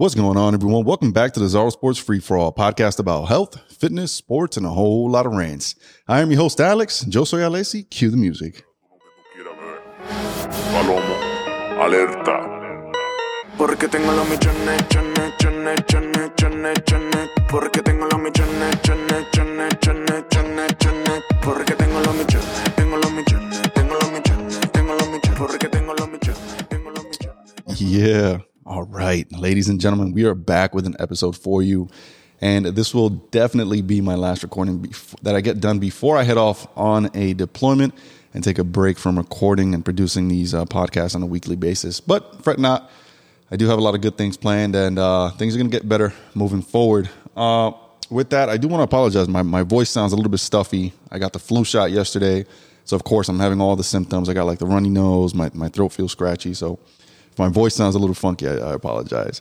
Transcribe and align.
What's 0.00 0.14
going 0.14 0.38
on, 0.38 0.54
everyone? 0.54 0.86
Welcome 0.86 1.12
back 1.12 1.34
to 1.34 1.40
the 1.40 1.44
Zaro 1.44 1.70
Sports 1.70 1.98
Free 1.98 2.20
for 2.20 2.38
All 2.38 2.54
podcast 2.54 2.98
about 2.98 3.26
health, 3.26 3.60
fitness, 3.70 4.10
sports, 4.10 4.56
and 4.56 4.64
a 4.64 4.70
whole 4.70 5.10
lot 5.10 5.26
of 5.26 5.34
rants. 5.34 5.74
I 6.08 6.22
am 6.22 6.30
your 6.30 6.40
host, 6.40 6.58
Alex. 6.58 7.04
Yo 7.06 7.24
soy 7.24 7.40
Alessi. 7.40 7.82
Cue 7.90 8.08
the 8.08 8.16
music. 8.16 8.64
Palomo, 10.72 11.16
alerta. 11.82 12.40
Porque 13.58 13.88
tengo 13.88 14.10
los 14.12 14.26
millones, 14.26 14.88
chones, 14.88 15.34
chones, 15.38 15.80
chones, 15.86 16.30
chones, 16.34 16.78
chones. 16.86 17.28
Porque 17.50 17.82
tengo 17.82 18.06
los 18.06 18.20
millones, 18.20 18.80
chones, 18.80 19.26
chones, 19.32 19.78
chones, 19.82 20.24
chones, 20.30 20.78
chones. 20.78 21.22
Porque 21.42 21.74
tengo 21.74 22.00
los 22.00 22.14
millones, 22.14 22.74
tengo 22.74 22.96
los 22.96 23.12
millones, 23.12 23.72
tengo 23.74 23.94
los 23.96 24.10
millones, 24.10 24.60
tengo 24.72 24.94
los 24.94 25.08
millones. 25.10 25.36
Porque 25.36 25.68
tengo 25.68 25.92
los 25.92 26.08
millones, 26.08 26.68
tengo 26.70 26.90
los 26.90 27.04
millones. 27.04 27.78
Yeah. 27.78 28.49
All 28.66 28.82
right, 28.82 29.26
ladies 29.32 29.70
and 29.70 29.80
gentlemen, 29.80 30.12
we 30.12 30.24
are 30.24 30.34
back 30.34 30.74
with 30.74 30.84
an 30.84 30.94
episode 30.98 31.34
for 31.34 31.62
you. 31.62 31.88
And 32.42 32.66
this 32.66 32.94
will 32.94 33.08
definitely 33.08 33.80
be 33.80 34.02
my 34.02 34.16
last 34.16 34.42
recording 34.42 34.92
that 35.22 35.34
I 35.34 35.40
get 35.40 35.60
done 35.60 35.78
before 35.78 36.18
I 36.18 36.24
head 36.24 36.36
off 36.36 36.66
on 36.76 37.10
a 37.14 37.32
deployment 37.32 37.94
and 38.34 38.44
take 38.44 38.58
a 38.58 38.64
break 38.64 38.98
from 38.98 39.16
recording 39.16 39.72
and 39.74 39.82
producing 39.82 40.28
these 40.28 40.52
uh, 40.52 40.66
podcasts 40.66 41.14
on 41.14 41.22
a 41.22 41.26
weekly 41.26 41.56
basis. 41.56 42.00
But 42.00 42.44
fret 42.44 42.58
not, 42.58 42.90
I 43.50 43.56
do 43.56 43.66
have 43.66 43.78
a 43.78 43.82
lot 43.82 43.94
of 43.94 44.02
good 44.02 44.18
things 44.18 44.36
planned 44.36 44.76
and 44.76 44.98
uh, 44.98 45.30
things 45.30 45.54
are 45.54 45.58
going 45.58 45.70
to 45.70 45.74
get 45.74 45.88
better 45.88 46.12
moving 46.34 46.60
forward. 46.60 47.08
Uh, 47.34 47.72
with 48.10 48.28
that, 48.30 48.50
I 48.50 48.58
do 48.58 48.68
want 48.68 48.80
to 48.80 48.84
apologize. 48.84 49.26
My, 49.26 49.42
my 49.42 49.62
voice 49.62 49.88
sounds 49.88 50.12
a 50.12 50.16
little 50.16 50.30
bit 50.30 50.40
stuffy. 50.40 50.92
I 51.10 51.18
got 51.18 51.32
the 51.32 51.38
flu 51.38 51.64
shot 51.64 51.92
yesterday. 51.92 52.44
So, 52.84 52.94
of 52.94 53.04
course, 53.04 53.30
I'm 53.30 53.38
having 53.38 53.60
all 53.60 53.74
the 53.74 53.84
symptoms. 53.84 54.28
I 54.28 54.34
got 54.34 54.44
like 54.44 54.58
the 54.58 54.66
runny 54.66 54.90
nose, 54.90 55.34
my, 55.34 55.50
my 55.54 55.68
throat 55.68 55.92
feels 55.92 56.12
scratchy. 56.12 56.52
So, 56.52 56.78
my 57.40 57.48
voice 57.48 57.74
sounds 57.74 57.94
a 57.94 57.98
little 57.98 58.14
funky, 58.14 58.46
I, 58.46 58.56
I 58.56 58.74
apologize. 58.74 59.40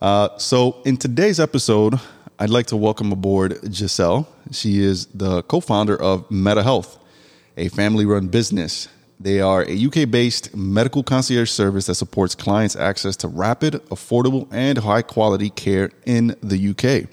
Uh, 0.00 0.36
so, 0.38 0.80
in 0.84 0.96
today's 0.96 1.38
episode, 1.38 2.00
I'd 2.38 2.50
like 2.50 2.66
to 2.68 2.76
welcome 2.76 3.12
aboard 3.12 3.60
Giselle. 3.70 4.26
She 4.50 4.80
is 4.80 5.06
the 5.06 5.42
co 5.42 5.60
founder 5.60 5.94
of 6.00 6.28
Meta 6.30 6.62
Health, 6.62 6.98
a 7.56 7.68
family 7.68 8.06
run 8.06 8.28
business. 8.28 8.88
They 9.20 9.40
are 9.40 9.62
a 9.68 9.86
UK 9.86 10.10
based 10.10 10.56
medical 10.56 11.02
concierge 11.02 11.50
service 11.50 11.86
that 11.86 11.96
supports 11.96 12.34
clients' 12.34 12.76
access 12.76 13.14
to 13.16 13.28
rapid, 13.28 13.74
affordable, 13.90 14.48
and 14.50 14.78
high 14.78 15.02
quality 15.02 15.50
care 15.50 15.90
in 16.06 16.34
the 16.42 16.70
UK. 16.70 17.08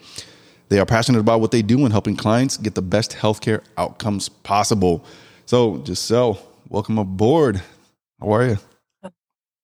They 0.70 0.80
are 0.80 0.86
passionate 0.86 1.20
about 1.20 1.42
what 1.42 1.52
they 1.52 1.62
do 1.62 1.84
and 1.84 1.92
helping 1.92 2.16
clients 2.16 2.56
get 2.56 2.74
the 2.74 2.82
best 2.82 3.12
healthcare 3.12 3.62
outcomes 3.78 4.30
possible. 4.30 5.04
So, 5.46 5.84
Giselle, 5.84 6.40
welcome 6.70 6.98
aboard. 6.98 7.62
How 8.22 8.32
are 8.32 8.46
you? 8.48 8.69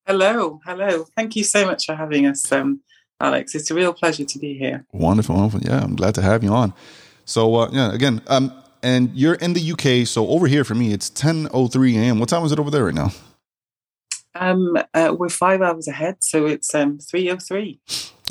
Hello, 0.07 0.59
hello. 0.65 1.05
Thank 1.15 1.35
you 1.35 1.43
so 1.43 1.65
much 1.65 1.87
for 1.87 1.95
having 1.95 2.27
us, 2.27 2.51
um, 2.51 2.81
Alex. 3.19 3.55
It's 3.55 3.71
a 3.71 3.73
real 3.73 3.91
pleasure 3.91 4.23
to 4.23 4.39
be 4.39 4.55
here. 4.55 4.85
Wonderful, 4.91 5.35
wonderful. 5.35 5.61
Yeah, 5.67 5.83
I'm 5.83 5.95
glad 5.95 6.13
to 6.15 6.21
have 6.21 6.43
you 6.43 6.51
on. 6.51 6.75
So, 7.25 7.55
uh, 7.55 7.69
yeah, 7.71 7.91
again, 7.91 8.21
um, 8.27 8.53
and 8.83 9.09
you're 9.15 9.33
in 9.33 9.53
the 9.53 9.71
UK. 9.71 10.05
So 10.05 10.27
over 10.27 10.45
here 10.45 10.63
for 10.63 10.75
me, 10.75 10.93
it's 10.93 11.09
10:03 11.09 11.95
a.m. 11.97 12.19
What 12.19 12.29
time 12.29 12.43
is 12.45 12.51
it 12.51 12.59
over 12.59 12.69
there 12.69 12.85
right 12.85 12.93
now? 12.93 13.11
Um, 14.35 14.77
uh, 14.93 15.15
we're 15.17 15.29
five 15.29 15.63
hours 15.63 15.87
ahead, 15.87 16.17
so 16.19 16.45
it's 16.45 16.75
um, 16.75 16.99
3.03. 16.99 17.79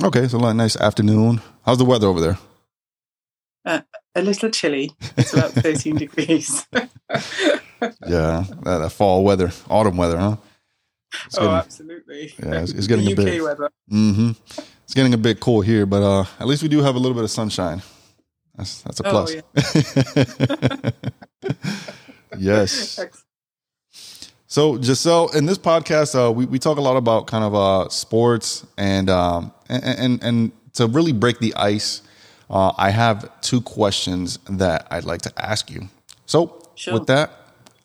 Okay, 0.05 0.29
so 0.29 0.39
like 0.39 0.55
nice 0.55 0.77
afternoon. 0.77 1.41
How's 1.65 1.79
the 1.79 1.85
weather 1.85 2.07
over 2.07 2.21
there? 2.21 2.39
Uh, 3.65 3.81
a 4.15 4.23
little 4.23 4.51
chilly. 4.51 4.93
It's 5.17 5.33
about 5.33 5.51
13 5.53 5.97
degrees. 5.97 6.67
Yeah, 8.07 8.45
that, 8.63 8.79
that 8.79 8.93
fall 8.93 9.25
weather, 9.25 9.51
autumn 9.69 9.99
weather, 9.99 10.17
huh? 10.17 10.37
It's 11.27 11.37
oh, 11.39 11.43
getting, 11.43 11.57
absolutely. 11.57 12.35
Yeah, 12.39 12.47
it's- 12.63 12.71
it's 12.73 12.87
getting 12.91 13.05
the 13.05 13.13
a 13.13 13.15
UK 13.15 13.25
bit- 13.25 13.43
weather. 13.45 13.71
hmm 13.89 14.31
It's 14.85 14.95
getting 14.95 15.15
a 15.15 15.19
bit 15.19 15.41
cool 15.41 15.61
here, 15.63 15.87
but 15.87 16.03
uh, 16.03 16.25
at 16.39 16.47
least 16.47 16.63
we 16.63 16.69
do 16.69 16.83
have 16.83 16.95
a 16.95 16.99
little 16.99 17.15
bit 17.15 17.25
of 17.25 17.31
sunshine. 17.31 17.83
That's 18.57 18.83
that's 18.83 19.01
a 19.01 19.09
Oh, 19.09 19.11
plus. 19.11 19.35
yes. 22.39 23.01
So 24.47 24.81
Giselle, 24.81 25.29
in 25.37 25.47
this 25.47 25.59
podcast, 25.59 26.15
uh, 26.15 26.31
we 26.31 26.47
we 26.47 26.59
talk 26.59 26.79
a 26.79 26.81
lot 26.81 26.97
about 26.97 27.27
kind 27.27 27.45
of 27.45 27.55
uh, 27.55 27.89
sports 27.89 28.65
and 28.79 29.11
um, 29.11 29.53
and, 29.69 29.83
and 29.85 30.23
and 30.23 30.53
to 30.75 30.87
really 30.87 31.13
break 31.13 31.39
the 31.41 31.55
ice, 31.57 32.03
uh, 32.51 32.73
I 32.77 32.91
have 32.91 33.29
two 33.41 33.61
questions 33.61 34.39
that 34.49 34.87
I'd 34.91 35.05
like 35.05 35.23
to 35.23 35.33
ask 35.39 35.71
you. 35.71 35.89
So 36.27 36.61
Sure. 36.77 36.95
with 36.95 37.07
that, 37.07 37.31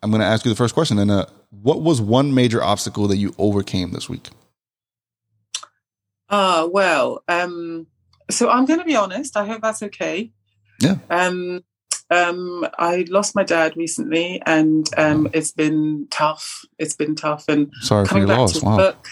I'm 0.01 0.09
going 0.09 0.21
to 0.21 0.25
ask 0.27 0.43
you 0.45 0.49
the 0.51 0.55
first 0.55 0.73
question. 0.73 0.97
And 0.97 1.11
uh, 1.11 1.25
what 1.49 1.81
was 1.81 2.01
one 2.01 2.33
major 2.33 2.63
obstacle 2.63 3.07
that 3.07 3.17
you 3.17 3.33
overcame 3.37 3.91
this 3.91 4.09
week? 4.09 4.29
Ah, 6.29 6.67
well, 6.71 7.23
um, 7.27 7.87
so 8.29 8.49
I'm 8.49 8.65
going 8.65 8.79
to 8.79 8.85
be 8.85 8.95
honest. 8.95 9.35
I 9.35 9.45
hope 9.45 9.61
that's 9.61 9.81
okay. 9.83 10.31
Yeah. 10.79 10.95
Um, 11.09 11.63
um, 12.11 12.67
I 12.77 13.05
lost 13.09 13.35
my 13.35 13.43
dad 13.43 13.75
recently, 13.75 14.41
and 14.45 14.87
um, 14.97 15.27
it's 15.33 15.51
been 15.51 16.07
tough. 16.11 16.65
It's 16.77 16.95
been 16.95 17.15
tough, 17.15 17.45
and 17.47 17.71
Sorry 17.81 18.05
coming 18.05 18.27
back 18.27 18.37
loss. 18.37 18.59
to 18.59 18.65
Wow. 18.65 18.77
work. 18.77 19.07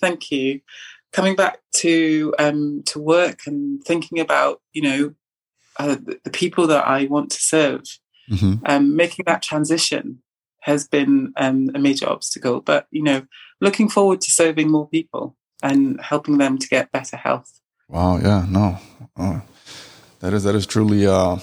Thank 0.00 0.30
you. 0.30 0.60
Coming 1.12 1.36
back 1.36 1.60
to 1.78 2.34
um, 2.38 2.82
to 2.86 2.98
work 2.98 3.40
and 3.46 3.82
thinking 3.84 4.20
about 4.20 4.60
you 4.72 4.82
know 4.82 5.14
uh, 5.78 5.96
the, 6.24 6.30
people 6.30 6.66
that 6.66 6.86
I 6.86 7.06
want 7.06 7.30
to 7.30 7.40
serve, 7.40 7.82
hmm 8.28 8.54
um, 8.66 8.96
making 8.96 9.24
that 9.26 9.42
transition 9.42 10.22
has 10.66 10.88
been 10.88 11.32
um, 11.36 11.70
a 11.74 11.78
major 11.78 12.08
obstacle. 12.08 12.60
But 12.60 12.86
you 12.90 13.02
know, 13.02 13.22
looking 13.60 13.88
forward 13.88 14.20
to 14.22 14.30
serving 14.30 14.70
more 14.70 14.88
people 14.88 15.36
and 15.62 16.00
helping 16.00 16.38
them 16.38 16.58
to 16.58 16.68
get 16.68 16.92
better 16.92 17.16
health. 17.16 17.60
Wow. 17.88 18.18
Yeah. 18.18 18.44
No. 18.48 18.78
Uh, 19.16 19.40
that 20.20 20.32
is 20.32 20.42
that 20.42 20.56
is 20.56 20.66
truly 20.66 21.06
uh, 21.06 21.38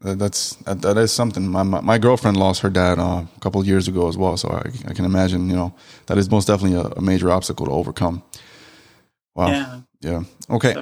that's 0.00 0.56
that, 0.66 0.82
that 0.82 0.98
is 0.98 1.12
something. 1.12 1.48
My, 1.48 1.62
my 1.62 1.80
my 1.80 1.98
girlfriend 1.98 2.36
lost 2.36 2.62
her 2.62 2.70
dad 2.70 2.98
uh, 2.98 3.24
a 3.36 3.40
couple 3.40 3.60
of 3.60 3.66
years 3.66 3.86
ago 3.86 4.08
as 4.08 4.18
well, 4.18 4.36
so 4.36 4.48
I, 4.50 4.90
I 4.90 4.92
can 4.92 5.04
imagine. 5.04 5.48
You 5.48 5.56
know, 5.56 5.74
that 6.06 6.18
is 6.18 6.28
most 6.28 6.46
definitely 6.46 6.76
a, 6.76 6.84
a 6.96 7.00
major 7.00 7.30
obstacle 7.30 7.66
to 7.66 7.72
overcome. 7.72 8.22
Wow. 9.36 9.48
Yeah. 9.48 9.80
Yeah. 10.00 10.22
Okay. 10.50 10.74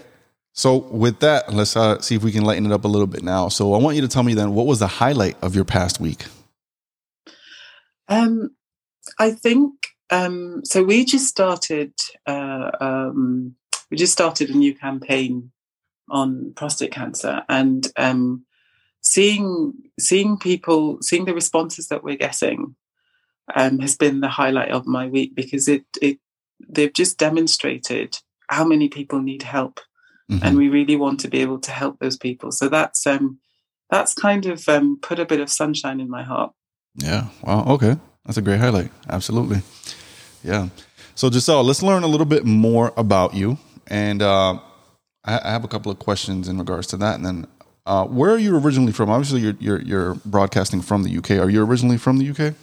So 0.55 0.77
with 0.77 1.21
that, 1.21 1.53
let's 1.53 1.77
uh, 1.77 2.01
see 2.01 2.15
if 2.15 2.23
we 2.23 2.33
can 2.33 2.45
lighten 2.45 2.67
it 2.67 2.73
up 2.73 2.85
a 2.85 2.89
little 2.89 3.07
bit 3.07 3.23
now. 3.23 3.49
So 3.49 3.73
I 3.75 3.79
want 3.79 3.97
you 3.97 4.03
to 4.03 4.09
tell 4.09 4.23
me 4.23 4.35
then 4.35 4.55
what 4.55 4.67
was 4.67 4.81
the 4.81 4.87
highlight 4.87 5.37
of 5.43 5.55
your 5.55 5.65
past 5.65 6.01
week? 6.01 6.27
Um, 8.09 8.51
I 9.19 9.31
think 9.31 9.73
um, 10.11 10.63
so. 10.65 10.83
We 10.85 11.05
just 11.05 11.27
started. 11.27 11.93
Uh, 12.27 12.71
um, 12.81 13.55
we 13.91 13.97
just 13.97 14.13
started 14.13 14.51
a 14.51 14.57
new 14.57 14.75
campaign 14.75 15.51
on 16.09 16.53
prostate 16.55 16.93
cancer, 16.93 17.43
and 17.49 17.87
um, 17.97 18.45
seeing 19.01 19.73
seeing 19.99 20.39
people 20.39 20.99
seeing 21.01 21.25
the 21.25 21.35
responses 21.35 21.89
that 21.89 22.05
we're 22.05 22.17
getting 22.17 22.75
um, 23.55 23.79
has 23.81 23.97
been 23.97 24.21
the 24.21 24.29
highlight 24.29 24.71
of 24.71 24.87
my 24.87 25.07
week 25.07 25.35
because 25.35 25.69
it 25.69 25.85
it 26.01 26.19
they've 26.69 26.93
just 26.93 27.19
demonstrated 27.19 28.19
how 28.49 28.65
many 28.65 28.89
people 28.89 29.21
need 29.21 29.43
help, 29.43 29.81
Mhm. 30.31 30.41
and 30.43 30.57
we 30.57 30.69
really 30.69 30.97
want 30.97 31.21
to 31.21 31.29
be 31.29 31.41
able 31.41 31.59
to 31.61 31.71
help 31.71 31.99
those 31.99 32.19
people. 32.19 32.53
So 32.53 32.69
that's 32.69 33.07
um, 33.07 33.39
that's 33.91 34.15
kind 34.15 34.47
of 34.47 34.69
um, 34.69 34.99
put 35.01 35.19
a 35.19 35.27
bit 35.27 35.41
of 35.41 35.51
sunshine 35.51 36.01
in 36.01 36.11
my 36.11 36.23
heart. 36.23 36.53
Yeah. 36.95 37.29
Wow. 37.43 37.65
Okay. 37.75 37.97
That's 38.25 38.39
a 38.39 38.43
great 38.43 38.61
highlight. 38.61 38.91
Absolutely. 39.09 39.63
Yeah. 40.45 40.69
So 41.15 41.31
Giselle, 41.31 41.65
let's 41.65 41.83
learn 41.83 42.03
a 42.03 42.07
little 42.07 42.27
bit 42.27 42.45
more 42.45 42.93
about 42.97 43.35
you. 43.35 43.59
And 43.89 44.23
uh, 44.23 44.59
I, 45.25 45.41
I 45.45 45.51
have 45.51 45.65
a 45.65 45.69
couple 45.69 45.91
of 45.93 45.99
questions 45.99 46.49
in 46.49 46.59
regards 46.59 46.87
to 46.89 46.97
that. 46.99 47.17
And 47.17 47.27
then, 47.27 47.47
uh, 47.85 48.05
where 48.07 48.31
are 48.31 48.39
you 48.39 48.57
originally 48.57 48.93
from? 48.93 49.11
Obviously, 49.11 49.41
you're, 49.41 49.57
you're 49.59 49.83
you're 49.83 50.15
broadcasting 50.25 50.83
from 50.83 51.03
the 51.03 51.17
UK. 51.19 51.33
Are 51.33 51.51
you 51.51 51.65
originally 51.65 51.99
from 51.99 52.19
the 52.19 52.31
UK? 52.31 52.55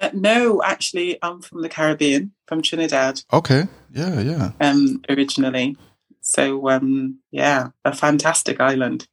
Uh, 0.00 0.10
no, 0.12 0.62
actually, 0.62 1.18
I'm 1.22 1.40
from 1.40 1.62
the 1.62 1.68
Caribbean, 1.68 2.32
from 2.46 2.62
Trinidad, 2.62 3.22
Okay. 3.32 3.64
Yeah. 3.92 4.20
Yeah. 4.20 4.52
um, 4.60 5.02
originally. 5.08 5.76
So, 6.22 6.68
um, 6.68 7.18
yeah, 7.30 7.68
a 7.84 7.94
fantastic 7.94 8.60
island. 8.60 9.08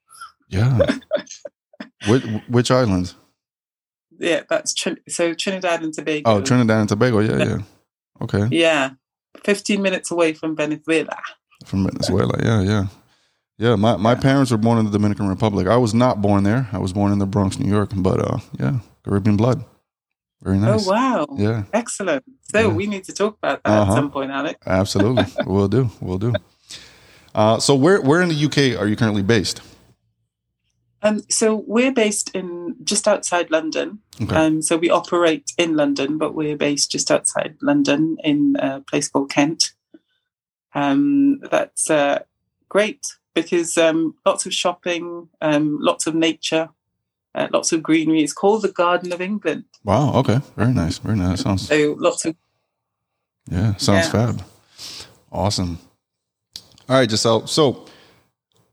Yeah. 0.49 0.77
which, 2.07 2.23
which 2.49 2.71
island? 2.71 3.13
Yeah, 4.19 4.41
that's 4.49 4.73
Trin- 4.73 4.99
so 5.07 5.33
Trinidad 5.33 5.83
and 5.83 5.93
Tobago. 5.93 6.29
Oh, 6.29 6.41
Trinidad 6.41 6.79
and 6.79 6.89
Tobago. 6.89 7.19
Yeah. 7.19 7.37
Yeah. 7.45 7.57
Okay. 8.21 8.47
Yeah, 8.51 8.91
15 9.43 9.81
minutes 9.81 10.09
away 10.11 10.33
from 10.33 10.55
Venezuela. 10.55 11.17
From 11.65 11.85
Venezuela. 11.85 12.33
Yeah. 12.41 12.61
Yeah. 12.61 12.87
Yeah. 13.57 13.75
My 13.75 13.95
my 13.97 14.15
parents 14.15 14.51
were 14.51 14.57
born 14.57 14.77
in 14.79 14.85
the 14.85 14.91
Dominican 14.91 15.27
Republic. 15.27 15.67
I 15.67 15.77
was 15.77 15.93
not 15.93 16.21
born 16.21 16.43
there. 16.43 16.67
I 16.73 16.77
was 16.79 16.93
born 16.93 17.11
in 17.11 17.19
the 17.19 17.25
Bronx, 17.27 17.59
New 17.59 17.69
York. 17.71 17.89
But 17.95 18.19
uh, 18.19 18.39
yeah, 18.59 18.79
Caribbean 19.03 19.37
blood. 19.37 19.63
Very 20.43 20.57
nice. 20.59 20.87
Oh, 20.87 20.91
wow. 20.91 21.25
Yeah. 21.35 21.63
Excellent. 21.73 22.23
So, 22.51 22.59
Yeah. 22.59 22.67
we 22.67 22.85
need 22.85 23.03
to 23.05 23.13
talk 23.13 23.37
about 23.41 23.63
that 23.63 23.71
Uh-huh. 23.71 23.91
at 23.91 23.95
some 23.95 24.11
point, 24.11 24.29
Alex. 24.31 24.59
Absolutely. 24.67 25.25
we'll 25.47 25.67
do. 25.67 25.89
We'll 25.99 26.19
do. 26.19 26.33
Uh, 27.33 27.59
so 27.59 27.73
where 27.75 28.01
where 28.01 28.21
in 28.21 28.29
the 28.29 28.45
UK 28.45 28.79
are 28.79 28.87
you 28.87 28.95
currently 28.95 29.23
based? 29.23 29.61
Um, 31.03 31.21
so, 31.29 31.63
we're 31.67 31.91
based 31.93 32.31
in 32.35 32.75
just 32.83 33.07
outside 33.07 33.51
London. 33.51 33.99
Okay. 34.21 34.35
Um, 34.35 34.61
so, 34.61 34.77
we 34.77 34.89
operate 34.89 35.51
in 35.57 35.75
London, 35.75 36.17
but 36.17 36.33
we're 36.33 36.57
based 36.57 36.91
just 36.91 37.11
outside 37.11 37.55
London 37.61 38.17
in 38.23 38.55
a 38.59 38.81
place 38.81 39.07
called 39.07 39.29
Kent. 39.29 39.73
Um, 40.73 41.39
that's 41.49 41.89
uh, 41.89 42.19
great 42.69 43.01
because 43.33 43.77
um, 43.77 44.15
lots 44.25 44.45
of 44.45 44.53
shopping, 44.53 45.29
um, 45.41 45.77
lots 45.79 46.07
of 46.07 46.15
nature, 46.15 46.69
uh, 47.35 47.47
lots 47.51 47.71
of 47.71 47.81
greenery. 47.83 48.23
It's 48.23 48.33
called 48.33 48.63
the 48.63 48.71
Garden 48.71 49.11
of 49.13 49.21
England. 49.21 49.65
Wow. 49.83 50.13
Okay. 50.15 50.39
Very 50.55 50.73
nice. 50.73 50.97
Very 50.97 51.17
nice. 51.17 51.41
Sounds 51.41 51.67
So 51.67 51.95
lots 51.99 52.25
of 52.25 52.35
yeah. 53.49 53.75
Sounds 53.77 54.07
Yeah. 54.07 54.11
fab. 54.11 54.43
Awesome. 55.31 55.79
All 56.89 56.97
right, 56.97 57.09
Giselle. 57.09 57.47
So 57.47 57.85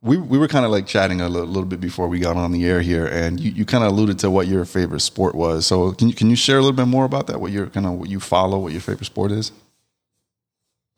we 0.05 0.19
we 0.19 0.39
were 0.39 0.49
kind 0.49 0.65
of 0.65 0.71
like 0.71 0.87
chatting 0.87 1.21
a 1.21 1.29
little, 1.29 1.49
little 1.49 1.65
bit 1.65 1.81
before 1.81 2.09
we 2.09 2.19
got 2.21 2.37
on 2.37 2.53
the 2.53 2.67
air 2.67 2.83
here, 2.83 3.07
and 3.07 3.41
you, 3.41 3.51
you 3.51 3.65
kind 3.65 3.83
of 3.83 3.91
alluded 3.91 4.19
to 4.21 4.31
what 4.31 4.47
your 4.47 4.65
favorite 4.67 5.01
sport 5.01 5.35
was. 5.35 5.67
So 5.67 5.93
can 5.93 6.09
you 6.09 6.15
can 6.15 6.29
you 6.29 6.37
share 6.37 6.59
a 6.59 6.61
little 6.61 6.77
bit 6.77 6.87
more 6.87 7.07
about 7.07 7.27
that? 7.29 7.41
What 7.41 7.51
your 7.51 7.67
kind 7.69 7.87
of 7.87 7.95
what 7.95 8.11
you 8.11 8.21
follow, 8.21 8.59
what 8.59 8.73
your 8.73 8.83
favorite 8.83 9.07
sport 9.07 9.33
is? 9.33 9.51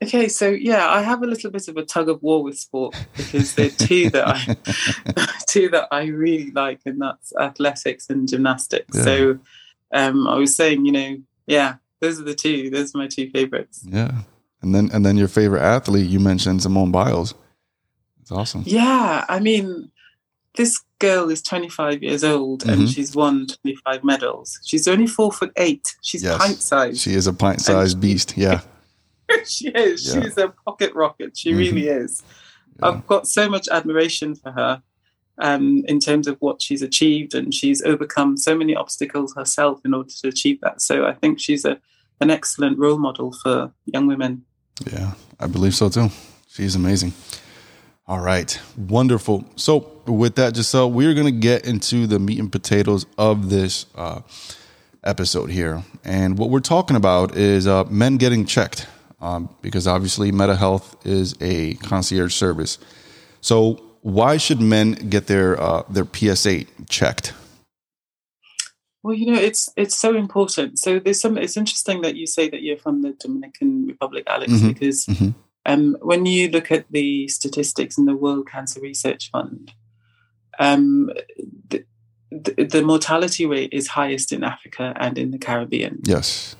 Okay, 0.03 0.27
so 0.27 0.49
yeah, 0.49 0.87
I 0.89 1.01
have 1.01 1.23
a 1.23 1.25
little 1.25 1.49
bit 1.49 1.67
of 1.69 1.77
a 1.77 1.83
tug 1.83 2.09
of 2.09 2.21
war 2.21 2.43
with 2.43 2.59
sport 2.59 2.95
because 3.15 3.55
there 3.55 3.67
are 3.67 3.69
two 3.69 4.09
that 4.11 4.27
I 4.27 5.35
two 5.47 5.69
that 5.69 5.87
I 5.89 6.03
really 6.03 6.51
like, 6.51 6.81
and 6.85 7.01
that's 7.01 7.33
athletics 7.35 8.09
and 8.09 8.27
gymnastics. 8.27 8.95
Yeah. 8.95 9.03
So 9.03 9.39
um, 9.93 10.27
I 10.27 10.35
was 10.35 10.55
saying, 10.55 10.85
you 10.85 10.91
know, 10.91 11.17
yeah, 11.47 11.75
those 12.01 12.19
are 12.19 12.23
the 12.23 12.35
two. 12.35 12.69
Those 12.69 12.93
are 12.93 12.97
my 12.97 13.07
two 13.07 13.29
favorites. 13.29 13.83
Yeah. 13.87 14.23
And 14.61 14.75
then 14.75 14.89
and 14.91 15.05
then 15.05 15.15
your 15.15 15.29
favorite 15.29 15.61
athlete, 15.61 16.09
you 16.09 16.19
mentioned 16.19 16.61
Simone 16.61 16.91
Biles. 16.91 17.33
It's 18.27 18.31
awesome. 18.33 18.63
Yeah, 18.65 19.23
I 19.29 19.39
mean, 19.39 19.89
this 20.57 20.83
girl 20.99 21.29
is 21.29 21.41
25 21.41 22.03
years 22.03 22.25
old 22.25 22.63
Mhm. 22.65 22.73
and 22.73 22.89
she's 22.89 23.15
won 23.15 23.47
25 23.47 24.03
medals. 24.03 24.59
She's 24.65 24.85
only 24.85 25.07
four 25.07 25.31
foot 25.31 25.53
eight. 25.55 25.95
She's 26.01 26.23
Yes. 26.23 26.37
pint 26.37 26.61
sized. 26.61 26.99
She 26.99 27.13
is 27.13 27.25
a 27.25 27.31
pint-sized 27.31 28.01
beast. 28.01 28.33
Yeah. 28.35 28.59
she 29.45 29.69
is. 29.69 30.13
Yeah. 30.13 30.23
She's 30.23 30.37
a 30.37 30.49
pocket 30.65 30.93
rocket. 30.93 31.37
She 31.37 31.53
Mhm. 31.53 31.57
really 31.57 31.87
is. 31.87 32.21
Yeah. 32.81 32.89
I've 32.89 33.07
got 33.07 33.29
so 33.29 33.49
much 33.49 33.69
admiration 33.71 34.35
for 34.35 34.51
her 34.51 34.81
um, 35.39 35.85
in 35.87 35.99
terms 36.01 36.27
of 36.27 36.35
what 36.39 36.61
she's 36.61 36.81
achieved, 36.81 37.33
and 37.35 37.53
she's 37.53 37.81
overcome 37.83 38.35
so 38.35 38.57
many 38.57 38.75
obstacles 38.75 39.35
herself 39.35 39.79
in 39.85 39.93
order 39.93 40.09
to 40.21 40.27
achieve 40.27 40.59
that. 40.61 40.81
So 40.81 41.05
I 41.05 41.13
think 41.13 41.39
she's 41.39 41.63
a 41.63 41.79
an 42.19 42.29
excellent 42.31 42.77
role 42.79 42.97
model 42.97 43.31
for 43.31 43.71
young 43.85 44.07
women. 44.07 44.43
Yeah, 44.91 45.13
I 45.39 45.45
believe 45.47 45.75
so 45.75 45.87
too. 45.87 46.09
She's 46.49 46.73
amazing. 46.75 47.13
All 48.07 48.21
right, 48.21 48.57
wonderful. 48.77 49.43
So, 49.57 49.91
with 50.05 50.35
that, 50.35 50.55
Giselle, 50.55 50.89
we're 50.89 51.13
going 51.13 51.25
to 51.25 51.31
get 51.39 51.65
into 51.65 52.07
the 52.07 52.19
meat 52.19 52.39
and 52.39 52.49
potatoes 52.49 53.05
of 53.17 53.49
this 53.49 53.85
uh, 53.95 54.21
episode 55.03 55.49
here. 55.49 55.83
And 56.05 56.37
what 56.37 56.49
we're 56.49 56.61
talking 56.61 56.95
about 56.95 57.35
is 57.35 57.67
uh, 57.67 57.83
men 57.85 58.15
getting 58.15 58.45
checked, 58.45 58.87
um, 59.19 59.49
because 59.61 59.87
obviously, 59.87 60.31
Meta 60.31 60.55
Health 60.55 60.95
is 61.05 61.35
a 61.41 61.73
concierge 61.75 62.33
service. 62.33 62.77
So, 63.41 63.73
why 64.03 64.37
should 64.37 64.61
men 64.61 64.93
get 64.93 65.27
their 65.27 65.59
uh, 65.61 65.83
their 65.89 66.05
PSA 66.05 66.63
checked? 66.87 67.33
Well, 69.03 69.15
you 69.15 69.33
know, 69.33 69.37
it's 69.39 69.69
it's 69.75 69.97
so 69.97 70.15
important. 70.15 70.79
So 70.79 70.99
there's 70.99 71.19
some. 71.19 71.37
It's 71.37 71.57
interesting 71.57 72.01
that 72.03 72.15
you 72.15 72.25
say 72.25 72.49
that 72.49 72.61
you're 72.61 72.77
from 72.77 73.01
the 73.01 73.11
Dominican 73.19 73.85
Republic, 73.85 74.23
Alex, 74.27 74.53
Mhm. 74.53 74.67
because 74.69 75.05
Mhm. 75.07 75.33
Um, 75.67 75.97
when 76.01 76.25
you 76.25 76.49
look 76.49 76.71
at 76.71 76.85
the 76.89 77.27
statistics 77.27 77.97
in 77.97 78.05
the 78.05 78.15
World 78.15 78.47
Cancer 78.49 78.79
Research 78.79 79.29
Fund, 79.29 79.73
um, 80.59 81.11
the, 81.69 81.83
the, 82.31 82.63
the 82.63 82.81
mortality 82.81 83.45
rate 83.45 83.73
is 83.73 83.89
highest 83.89 84.31
in 84.31 84.43
Africa 84.43 84.93
and 84.95 85.17
in 85.17 85.31
the 85.31 85.37
Caribbean. 85.37 85.99
Yes. 86.05 86.55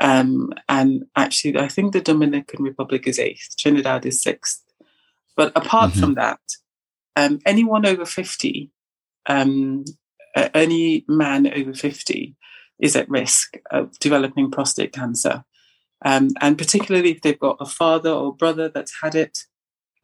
Um, 0.00 0.54
and 0.68 1.04
actually, 1.14 1.58
I 1.58 1.68
think 1.68 1.92
the 1.92 2.00
Dominican 2.00 2.64
Republic 2.64 3.06
is 3.06 3.18
eighth, 3.18 3.56
Trinidad 3.58 4.06
is 4.06 4.22
sixth. 4.22 4.64
But 5.36 5.52
apart 5.54 5.92
Mhm. 5.92 6.00
from 6.00 6.14
that, 6.14 6.40
um, 7.16 7.38
anyone 7.44 7.84
over 7.84 8.06
50, 8.06 8.70
um, 9.26 9.84
uh, 10.34 10.48
any 10.54 11.04
man 11.08 11.46
over 11.52 11.74
50 11.74 12.36
is 12.78 12.96
at 12.96 13.08
risk 13.10 13.58
of 13.70 13.98
developing 13.98 14.50
prostate 14.50 14.92
cancer. 14.92 15.44
Um, 16.04 16.30
and 16.40 16.56
particularly 16.56 17.10
if 17.10 17.22
they've 17.22 17.38
got 17.38 17.58
a 17.60 17.66
father 17.66 18.10
or 18.10 18.34
brother 18.34 18.68
that's 18.68 19.00
had 19.02 19.14
it, 19.14 19.38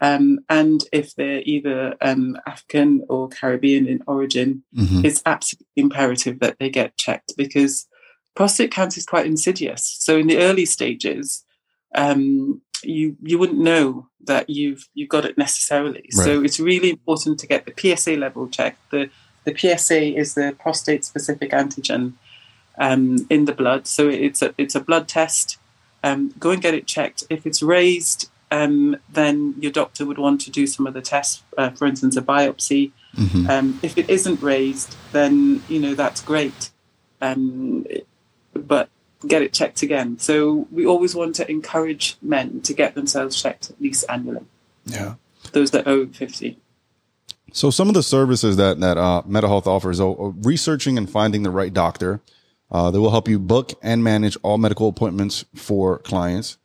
um, 0.00 0.40
and 0.48 0.82
if 0.93 1.14
they're 1.14 1.43
either 1.44 1.96
um, 2.02 2.37
African 2.46 3.04
or 3.08 3.28
Caribbean 3.28 3.87
in 3.87 4.02
origin, 4.06 4.62
hmm 4.75 5.04
it's 5.04 5.22
absolutely 5.25 5.66
imperative 5.76 6.40
that 6.40 6.58
they 6.58 6.69
get 6.69 6.96
checked 6.96 7.32
because 7.37 7.87
prostate 8.34 8.70
cancer 8.70 8.98
is 8.98 9.06
quite 9.06 9.26
insidious. 9.26 9.96
So 10.00 10.16
in 10.16 10.26
the 10.26 10.38
early 10.38 10.66
stages, 10.66 11.44
um, 11.94 12.60
you 12.82 13.16
you 13.22 13.38
wouldn't 13.38 13.58
know 13.58 14.08
that 14.26 14.50
you've 14.50 14.88
you've 14.94 15.08
got 15.08 15.25
it 15.25 15.38
necessarily. 15.38 16.08
So 16.12 16.42
it's 16.42 16.60
really 16.60 16.90
important 16.90 17.38
to 17.40 17.46
get 17.46 17.64
the 17.64 17.96
PSA 17.96 18.12
level 18.12 18.49
checked. 18.49 18.90
The 18.90 19.08
the 19.44 19.56
PSA 19.56 20.19
is 20.19 20.34
the 20.34 20.54
prostate 20.58 21.04
specific 21.04 21.52
antigen 21.52 22.14
um, 22.78 23.26
in 23.31 23.44
the 23.46 23.52
blood. 23.52 23.87
So 23.87 24.08
it's 24.08 24.42
a 24.42 24.54
it's 24.58 24.75
a 24.75 24.81
blood 24.81 25.08
test. 25.08 25.58
Um, 26.02 26.34
go 26.38 26.50
and 26.50 26.62
get 26.62 26.75
it 26.75 26.87
checked. 26.87 27.25
If 27.31 27.46
it's 27.46 27.62
raised, 27.62 28.31
um, 28.50 28.96
then 29.12 29.54
your 29.60 29.72
doctor 29.72 30.06
would 30.06 30.19
want 30.19 30.40
to 30.43 30.50
do 30.50 30.66
some 30.66 30.87
of 30.87 30.94
the 30.94 31.00
tests, 31.00 31.43
uh, 31.58 31.70
for 31.70 31.87
instance, 31.87 32.16
a 32.16 32.22
biopsy. 32.22 32.93
hmm 33.14 33.48
Um, 33.50 33.81
if 33.82 33.98
it 33.98 34.08
isn't 34.08 34.40
raised, 34.43 34.94
then 35.12 35.62
you 35.69 35.81
know 35.81 35.94
that's 35.94 36.20
great, 36.20 36.70
um, 37.20 37.87
but 38.54 38.88
get 39.26 39.43
it 39.43 39.52
checked 39.52 39.82
again. 39.82 40.19
So 40.19 40.69
we 40.70 40.87
always 40.87 41.14
want 41.14 41.34
to 41.37 41.50
encourage 41.50 42.16
men 42.22 42.60
to 42.62 42.75
get 42.75 42.94
themselves 42.94 43.40
checked 43.40 43.70
at 43.70 43.81
least 43.81 44.04
annually. 44.08 44.44
Yeah. 44.84 45.14
Those 45.52 45.70
that 45.72 45.87
are 45.87 45.90
over 45.90 46.12
fifty. 46.12 46.58
So 47.52 47.70
some 47.70 47.88
of 47.88 47.94
the 47.94 48.02
services 48.02 48.56
that 48.56 48.81
that 48.81 48.99
uh, 48.99 49.22
MetaHealth 49.26 49.66
offers 49.66 49.99
are 49.99 50.14
are 50.19 50.34
researching 50.42 50.99
and 50.99 51.10
finding 51.10 51.42
the 51.42 51.50
right 51.50 51.72
doctor. 51.72 52.20
Uh, 52.70 52.90
they 52.90 52.98
will 52.98 53.10
help 53.10 53.28
you 53.28 53.38
book 53.38 53.72
and 53.82 54.02
manage 54.02 54.36
all 54.42 54.58
medical 54.58 54.88
appointments 54.88 55.44
for 55.54 55.98
clients. 55.98 56.58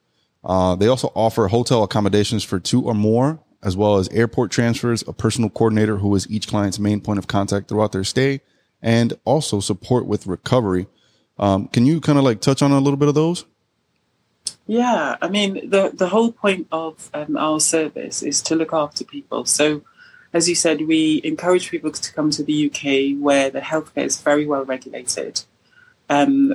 Uh, 0.44 0.76
they 0.76 0.88
also 0.88 1.12
offer 1.16 1.48
hotel 1.48 1.84
accommodations 1.84 2.44
for 2.44 2.60
two 2.60 2.84
or 2.84 2.96
more, 2.96 3.40
as 3.62 3.78
well 3.78 3.98
as 3.98 4.10
airport 4.10 4.52
transfers, 4.52 5.04
a 5.08 5.14
personal 5.14 5.50
coordinator 5.50 5.98
who 5.98 6.14
is 6.16 6.30
each 6.30 6.48
client's 6.48 6.80
main 6.80 7.00
point 7.00 7.20
of 7.20 7.28
contact 7.28 7.68
throughout 7.68 7.92
their 7.92 8.04
stay, 8.04 8.42
and 8.82 9.14
also 9.26 9.60
support 9.60 10.08
with 10.08 10.26
recovery. 10.26 10.88
Um, 11.38 11.68
can 11.68 11.86
you 11.86 12.02
kind 12.02 12.18
of 12.18 12.24
like 12.24 12.42
touch 12.42 12.62
on 12.62 12.72
a 12.72 12.80
little 12.80 12.98
bit 12.98 13.08
of 13.08 13.16
those? 13.16 13.46
Yeah, 14.66 15.18
I 15.22 15.28
mean 15.28 15.70
the 15.70 15.92
the 15.94 16.08
whole 16.08 16.32
point 16.32 16.68
of 16.72 17.10
um, 17.14 17.38
our 17.38 17.60
service 17.60 18.24
is 18.24 18.42
to 18.44 18.56
look 18.56 18.74
after 18.74 19.04
people. 19.04 19.46
So, 19.46 19.84
as 20.34 20.50
you 20.50 20.56
said, 20.56 20.88
we 20.88 21.22
encourage 21.24 21.70
people 21.70 21.92
to 21.92 22.14
come 22.14 22.32
to 22.32 22.44
the 22.44 22.68
UK 22.68 23.22
where 23.22 23.50
the 23.50 23.60
healthcare 23.60 24.06
is 24.06 24.22
very 24.22 24.46
well 24.46 24.66
regulated. 24.66 25.44
Um, 26.12 26.54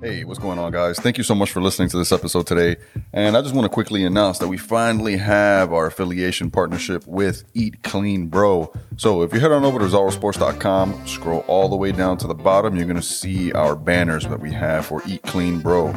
Hey, 0.00 0.22
what's 0.22 0.38
going 0.38 0.60
on, 0.60 0.70
guys? 0.70 0.96
Thank 1.00 1.18
you 1.18 1.24
so 1.24 1.34
much 1.34 1.50
for 1.50 1.60
listening 1.60 1.88
to 1.88 1.96
this 1.96 2.12
episode 2.12 2.46
today. 2.46 2.76
And 3.12 3.36
I 3.36 3.42
just 3.42 3.52
want 3.52 3.64
to 3.64 3.68
quickly 3.68 4.04
announce 4.04 4.38
that 4.38 4.46
we 4.46 4.56
finally 4.56 5.16
have 5.16 5.72
our 5.72 5.86
affiliation 5.86 6.52
partnership 6.52 7.04
with 7.08 7.42
Eat 7.52 7.82
Clean 7.82 8.28
Bro. 8.28 8.72
So 8.96 9.22
if 9.22 9.34
you 9.34 9.40
head 9.40 9.50
on 9.50 9.64
over 9.64 9.80
to 9.80 9.86
ZaroSports.com, 9.86 11.04
scroll 11.04 11.40
all 11.48 11.68
the 11.68 11.74
way 11.74 11.90
down 11.90 12.16
to 12.18 12.28
the 12.28 12.34
bottom, 12.34 12.76
you're 12.76 12.84
going 12.84 12.94
to 12.94 13.02
see 13.02 13.50
our 13.50 13.74
banners 13.74 14.24
that 14.28 14.38
we 14.38 14.52
have 14.52 14.86
for 14.86 15.02
Eat 15.04 15.24
Clean 15.24 15.58
Bro. 15.58 15.86
All 15.88 15.94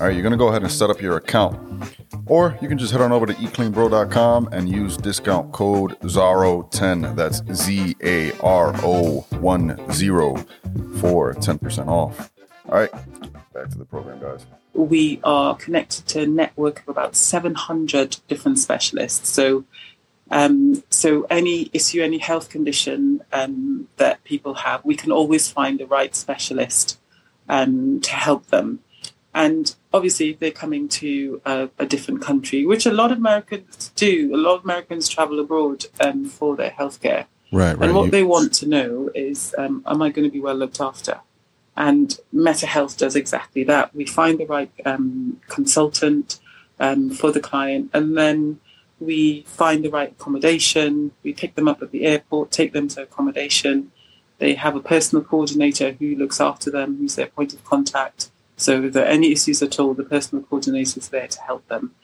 right, 0.00 0.12
you're 0.12 0.22
going 0.22 0.32
to 0.32 0.36
go 0.36 0.48
ahead 0.48 0.62
and 0.62 0.72
set 0.72 0.90
up 0.90 1.00
your 1.00 1.16
account. 1.16 1.56
Or 2.26 2.56
you 2.62 2.68
can 2.68 2.78
just 2.78 2.92
head 2.92 3.00
on 3.02 3.12
over 3.12 3.26
to 3.26 3.34
eatcleanbro.com 3.34 4.48
and 4.52 4.68
use 4.68 4.96
discount 4.96 5.52
code 5.52 5.98
ZARO10. 6.00 7.14
That's 7.14 7.42
Z 7.52 7.96
A 8.02 8.32
R 8.40 8.74
O 8.82 9.20
1 9.40 9.92
0 9.92 10.36
for 10.98 11.34
10% 11.34 11.88
off. 11.88 12.30
All 12.68 12.78
right, 12.78 12.90
back 13.52 13.68
to 13.70 13.78
the 13.78 13.84
program, 13.84 14.20
guys. 14.20 14.46
we 14.72 15.20
are 15.22 15.54
connected 15.56 16.06
to 16.08 16.22
a 16.22 16.26
network 16.26 16.80
of 16.80 16.88
about 16.88 17.14
700 17.14 18.16
different 18.26 18.58
specialists. 18.58 19.28
So, 19.28 19.64
um, 20.30 20.82
so 20.90 21.26
any 21.30 21.70
issue, 21.72 22.02
any 22.02 22.18
health 22.18 22.48
condition 22.48 23.22
um, 23.32 23.88
that 23.98 24.24
people 24.24 24.54
have, 24.54 24.84
we 24.84 24.96
can 24.96 25.12
always 25.12 25.48
find 25.48 25.78
the 25.78 25.86
right 25.86 26.14
specialist 26.16 26.98
um, 27.48 28.00
to 28.00 28.10
help 28.12 28.46
them. 28.46 28.80
And 29.34 29.74
obviously, 29.92 30.30
if 30.30 30.38
they're 30.38 30.52
coming 30.52 30.88
to 30.90 31.42
a, 31.44 31.68
a 31.78 31.86
different 31.86 32.22
country, 32.22 32.64
which 32.64 32.86
a 32.86 32.92
lot 32.92 33.10
of 33.10 33.18
Americans 33.18 33.90
do, 33.96 34.32
a 34.34 34.38
lot 34.38 34.54
of 34.56 34.64
Americans 34.64 35.08
travel 35.08 35.40
abroad 35.40 35.86
um, 36.00 36.24
for 36.24 36.54
their 36.54 36.70
healthcare. 36.70 37.26
Right, 37.50 37.76
right. 37.76 37.82
And 37.88 37.94
what 37.94 38.06
You- 38.06 38.10
they 38.12 38.22
want 38.22 38.52
to 38.54 38.68
know 38.68 39.10
is, 39.14 39.54
um, 39.58 39.82
am 39.86 40.02
I 40.02 40.10
going 40.10 40.24
to 40.28 40.32
be 40.32 40.40
well 40.40 40.54
looked 40.54 40.80
after? 40.80 41.20
And 41.76 42.16
Meta 42.32 42.66
Health 42.66 42.96
does 42.96 43.16
exactly 43.16 43.64
that. 43.64 43.92
We 43.94 44.06
find 44.06 44.38
the 44.38 44.46
right 44.46 44.70
um, 44.84 45.40
consultant 45.48 46.38
um, 46.78 47.10
for 47.10 47.32
the 47.32 47.40
client, 47.40 47.90
and 47.92 48.16
then 48.16 48.60
we 49.00 49.42
find 49.48 49.84
the 49.84 49.90
right 49.90 50.12
accommodation. 50.12 51.10
We 51.24 51.32
pick 51.32 51.56
them 51.56 51.66
up 51.66 51.82
at 51.82 51.90
the 51.90 52.04
airport, 52.06 52.52
take 52.52 52.72
them 52.72 52.86
to 52.88 53.02
accommodation. 53.02 53.90
They 54.38 54.54
have 54.54 54.76
a 54.76 54.80
personal 54.80 55.24
coordinator 55.24 55.92
who 55.92 56.14
looks 56.14 56.40
after 56.40 56.70
them, 56.70 56.98
who's 56.98 57.16
their 57.16 57.26
point 57.26 57.52
of 57.52 57.64
contact. 57.64 58.30
So 58.56 58.84
if 58.84 58.92
there 58.92 59.04
are 59.04 59.08
any 59.08 59.32
issues 59.32 59.62
at 59.62 59.78
all, 59.80 59.94
the 59.94 60.04
personal 60.04 60.44
coordinator 60.44 61.00
is 61.00 61.08
there 61.08 61.26
to 61.26 61.40
help 61.42 61.66
them. 61.68 61.94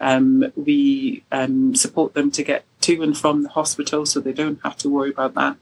Um, 0.00 0.52
we 0.54 1.24
um, 1.32 1.74
support 1.74 2.14
them 2.14 2.30
to 2.30 2.42
get 2.44 2.64
to 2.82 3.02
and 3.02 3.18
from 3.18 3.42
the 3.42 3.48
hospital 3.48 4.06
so 4.06 4.20
they 4.20 4.32
don't 4.32 4.60
have 4.62 4.76
to 4.78 4.88
worry 4.88 5.10
about 5.10 5.34
that. 5.34 5.56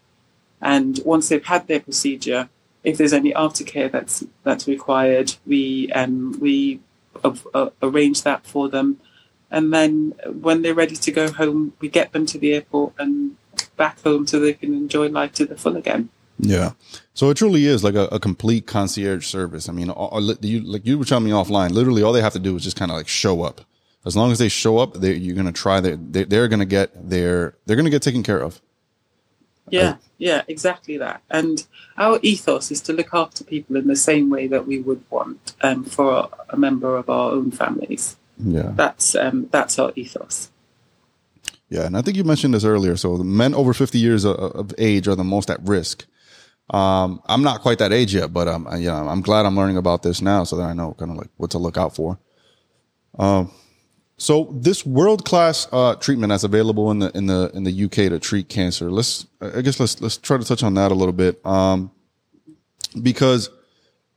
And 0.61 1.01
once 1.05 1.29
they've 1.29 1.45
had 1.45 1.67
their 1.67 1.81
procedure, 1.81 2.49
if 2.85 2.99
there's 2.99 3.13
any 3.13 3.33
aftercare 3.33 3.91
that's 3.91 4.25
that's 4.43 4.69
required, 4.69 5.35
we 5.47 5.91
um, 5.93 6.39
we 6.39 6.81
uh, 7.25 7.71
arrange 7.83 8.23
that 8.23 8.47
for 8.47 8.69
them. 8.69 9.01
And 9.51 9.73
then 9.73 10.15
when 10.27 10.63
they're 10.63 10.75
ready 10.75 10.97
to 10.97 11.13
go 11.13 11.31
home, 11.31 11.73
we 11.81 11.89
get 11.89 12.13
them 12.13 12.27
to 12.27 12.39
the 12.39 12.53
airport 12.55 12.95
and 12.99 13.37
back 13.77 14.01
home 14.03 14.27
so 14.27 14.39
they 14.39 14.55
can 14.55 14.75
enjoy 14.75 15.09
life 15.09 15.33
to 15.33 15.47
the 15.47 15.57
full 15.57 15.77
again. 15.77 16.11
Yeah. 16.39 16.73
So 17.15 17.31
it 17.31 17.37
truly 17.37 17.67
is 17.67 17.83
like 17.83 17.95
a, 17.95 18.05
a 18.09 18.21
complete 18.21 18.67
concierge 18.67 19.27
service. 19.27 19.69
I 19.69 19.73
mean, 19.73 19.91
all, 19.91 20.23
you 20.43 20.61
like 20.61 20.87
you 20.87 20.99
were 20.99 21.05
telling 21.05 21.25
me 21.25 21.31
offline. 21.31 21.71
Literally, 21.71 22.03
all 22.03 22.13
they 22.13 22.21
have 22.21 22.35
to 22.35 22.39
do 22.39 22.57
is 22.57 22.65
just 22.65 22.77
kind 22.77 22.91
of 22.91 22.97
like 22.97 23.09
show 23.09 23.43
up. 23.43 23.63
As 24.05 24.17
long 24.17 24.31
as 24.31 24.39
they 24.39 24.49
show 24.49 24.79
up, 24.79 24.95
they, 24.95 25.15
you're 25.15 25.35
gonna 25.35 25.53
try. 25.53 25.81
Their, 25.81 25.97
they, 25.97 26.25
they're 26.25 26.49
gonna 26.49 26.65
get 26.67 27.11
their 27.11 27.57
they're 27.65 27.77
gonna 27.77 27.91
get 27.91 28.03
taken 28.03 28.23
care 28.23 28.41
of. 28.41 28.61
Yeah, 29.69 29.97
yeah, 30.19 30.43
exactly 30.47 30.97
that. 30.99 31.23
And 31.29 31.67
our 31.97 32.21
ethos 32.23 32.71
is 32.71 32.81
to 32.83 32.93
look 32.93 33.13
after 33.13 33.43
people 33.43 33.77
in 33.77 33.89
the 33.89 33.97
same 33.97 34.31
way 34.31 34.47
that 34.47 34.67
we 34.67 34.79
would 34.79 35.05
want 35.11 35.55
um, 35.61 35.85
for 35.85 36.29
a 36.49 36.57
member 36.57 36.97
of 36.97 37.11
our 37.11 37.33
own 37.33 37.51
families. 37.51 38.17
Yeah, 38.39 38.73
that's 38.75 39.17
um, 39.17 39.49
that's 39.51 39.79
our 39.79 39.93
ethos. 39.97 40.51
Yeah, 41.69 41.87
and 41.87 41.97
I 41.97 42.03
think 42.03 42.17
you 42.17 42.25
mentioned 42.25 42.55
this 42.55 42.65
earlier. 42.65 42.97
So 42.97 43.17
the 43.17 43.25
men 43.25 43.55
over 43.55 43.73
50 43.73 43.99
years 43.99 44.25
of, 44.25 44.37
of 44.37 44.75
age 44.79 45.09
are 45.09 45.17
the 45.17 45.25
most 45.25 45.51
at 45.51 45.61
risk. 45.63 46.07
Um, 46.71 47.23
I'm 47.27 47.43
not 47.43 47.61
quite 47.61 47.79
that 47.79 47.93
age 47.93 48.15
yet, 48.15 48.33
but 48.33 48.49
um, 48.49 48.69
yeah, 48.79 49.01
I'm 49.01 49.21
glad 49.21 49.47
I'm 49.47 49.57
learning 49.57 49.77
about 49.77 50.03
this 50.03 50.21
now 50.21 50.45
so 50.45 50.57
that 50.57 50.65
I 50.65 50.73
know 50.73 50.95
kind 50.95 51.11
of 51.11 51.17
like 51.17 51.31
what 51.37 51.53
to 51.53 51.59
look 51.59 51.77
out 51.77 51.95
for. 51.95 52.19
Um, 53.19 53.53
so 54.19 54.49
this 54.53 54.85
world 54.85 55.25
class 55.25 55.69
uh, 55.73 55.95
treatment 55.97 56.31
that's 56.31 56.45
available 56.45 56.91
in 56.91 56.99
the 57.01 57.11
in 57.17 57.27
the 57.27 57.51
in 57.55 57.65
the 57.65 57.85
UK 57.85 58.11
to 58.11 58.19
treat 58.19 58.49
cancer. 58.49 58.91
Let's 58.91 59.27
I 59.41 59.61
guess 59.61 59.79
let's 59.79 60.01
let's 60.01 60.17
try 60.17 60.39
to 60.39 60.45
touch 60.45 60.63
on 60.63 60.75
that 60.75 60.91
a 60.91 60.95
little 60.95 61.13
bit. 61.13 61.45
Um, 61.47 61.91
because 63.01 63.51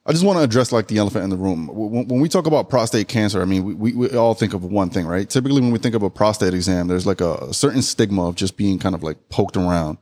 I 0.05 0.11
just 0.11 0.23
want 0.23 0.39
to 0.39 0.43
address 0.43 0.71
like 0.71 0.87
the 0.87 0.97
elephant 0.97 1.25
in 1.25 1.29
the 1.29 1.37
room. 1.37 1.67
When, 1.67 2.07
when, 2.07 2.19
we 2.21 2.29
talk 2.29 2.47
about 2.47 2.69
prostate 2.69 3.07
cancer, 3.09 3.41
I 3.41 3.45
mean, 3.45 3.63
we, 3.63 3.73
we, 3.73 3.93
we, 3.93 4.09
all 4.17 4.33
think 4.33 4.53
of 4.53 4.63
one 4.63 4.89
thing, 4.89 5.05
right? 5.05 5.29
Typically, 5.29 5.61
when 5.61 5.71
we 5.71 5.77
think 5.77 5.93
of 5.93 6.01
a 6.01 6.09
prostate 6.09 6.53
exam, 6.53 6.87
there's 6.87 7.05
like 7.05 7.21
a, 7.21 7.35
a 7.35 7.53
certain 7.53 7.81
stigma 7.81 8.27
of 8.27 8.35
just 8.35 8.57
being 8.57 8.79
kind 8.79 8.95
of 8.95 9.03
like 9.03 9.29
poked 9.29 9.57
around. 9.57 9.97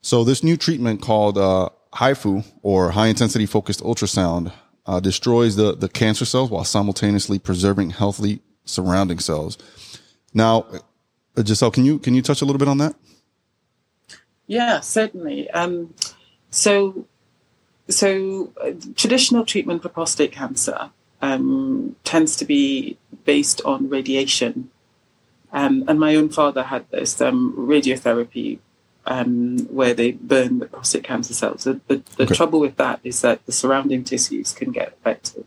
So 0.00 0.24
this 0.24 0.42
new 0.42 0.56
treatment 0.56 1.02
called 1.02 1.36
uh, 1.36 1.68
HIFU 1.96 2.44
or 2.62 2.90
high 2.90 3.06
intensity 3.06 3.46
focused 3.46 3.82
ultrasound 3.82 4.52
uh, 4.86 5.00
destroys 5.00 5.56
the, 5.56 5.74
the 5.74 5.88
cancer 5.88 6.24
cells 6.24 6.50
while 6.50 6.64
simultaneously 6.64 7.38
preserving 7.38 7.90
healthy 7.90 8.40
surrounding 8.64 9.18
cells. 9.18 9.58
Now, 10.34 10.66
uh, 11.36 11.44
Giselle, 11.44 11.70
can 11.70 11.84
you 11.84 11.98
can 11.98 12.14
you 12.14 12.22
touch 12.22 12.42
a 12.42 12.44
little 12.44 12.58
bit 12.58 12.68
on 12.68 12.78
that? 12.78 12.94
Yeah, 14.46 14.80
certainly. 14.80 15.50
Um, 15.50 15.94
so 16.50 17.06
so 17.88 18.52
uh, 18.62 18.72
traditional 18.96 19.44
treatment 19.44 19.82
for 19.82 19.88
prostate 19.88 20.32
cancer 20.32 20.90
um, 21.22 21.96
tends 22.04 22.36
to 22.36 22.44
be 22.44 22.98
based 23.24 23.60
on 23.64 23.88
radiation. 23.88 24.70
Um, 25.52 25.84
and 25.88 25.98
my 25.98 26.16
own 26.16 26.28
father 26.28 26.64
had 26.64 26.90
this 26.90 27.20
um, 27.20 27.54
radiotherapy 27.56 28.58
um, 29.06 29.58
where 29.66 29.94
they 29.94 30.12
burn 30.12 30.58
the 30.58 30.66
prostate 30.66 31.04
cancer 31.04 31.34
cells. 31.34 31.64
The, 31.64 31.80
the, 31.86 32.02
the 32.16 32.24
okay. 32.24 32.34
trouble 32.34 32.60
with 32.60 32.76
that 32.76 33.00
is 33.04 33.20
that 33.22 33.44
the 33.46 33.52
surrounding 33.52 34.04
tissues 34.04 34.52
can 34.52 34.72
get 34.72 34.88
affected, 34.88 35.44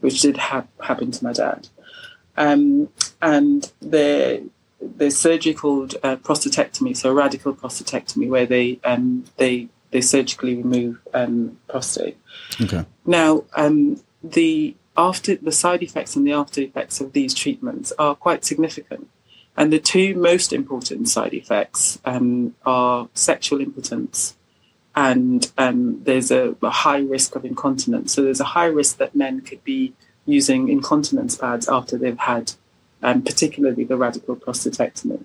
which 0.00 0.20
did 0.20 0.36
ha- 0.36 0.66
happen 0.82 1.10
to 1.12 1.24
my 1.24 1.32
dad. 1.32 1.68
Um, 2.36 2.88
and 3.22 3.72
there's 3.80 5.16
surgery 5.16 5.54
called 5.54 5.94
uh, 6.02 6.16
prostatectomy, 6.16 6.96
so 6.96 7.10
a 7.10 7.14
radical 7.14 7.54
prostatectomy, 7.54 8.28
where 8.28 8.46
they 8.46 8.78
um, 8.84 9.24
they 9.36 9.68
they 9.90 10.00
surgically 10.00 10.56
remove 10.56 10.98
um, 11.14 11.58
prostate. 11.68 12.18
Okay. 12.60 12.84
Now, 13.06 13.44
um, 13.56 14.02
the 14.22 14.74
after 14.96 15.36
the 15.36 15.52
side 15.52 15.82
effects 15.82 16.16
and 16.16 16.26
the 16.26 16.32
after 16.32 16.60
effects 16.60 17.00
of 17.00 17.12
these 17.12 17.32
treatments 17.34 17.92
are 17.98 18.14
quite 18.14 18.44
significant. 18.44 19.08
And 19.56 19.72
the 19.72 19.78
two 19.78 20.14
most 20.14 20.52
important 20.52 21.08
side 21.08 21.32
effects 21.32 21.98
um, 22.04 22.54
are 22.64 23.08
sexual 23.14 23.60
impotence 23.60 24.36
and 24.96 25.52
um, 25.58 26.02
there's 26.04 26.30
a, 26.30 26.56
a, 26.62 26.70
high 26.70 27.00
risk 27.00 27.36
of 27.36 27.44
incontinence. 27.44 28.14
So 28.14 28.22
there's 28.22 28.40
a 28.40 28.44
high 28.44 28.66
risk 28.66 28.96
that 28.96 29.14
men 29.14 29.42
could 29.42 29.62
be 29.62 29.92
using 30.24 30.70
incontinence 30.70 31.36
pads 31.36 31.68
after 31.68 31.98
they've 31.98 32.18
had, 32.18 32.52
um, 33.02 33.20
particularly 33.22 33.84
the 33.84 33.98
radical 33.98 34.34
prostatectomy. 34.36 35.24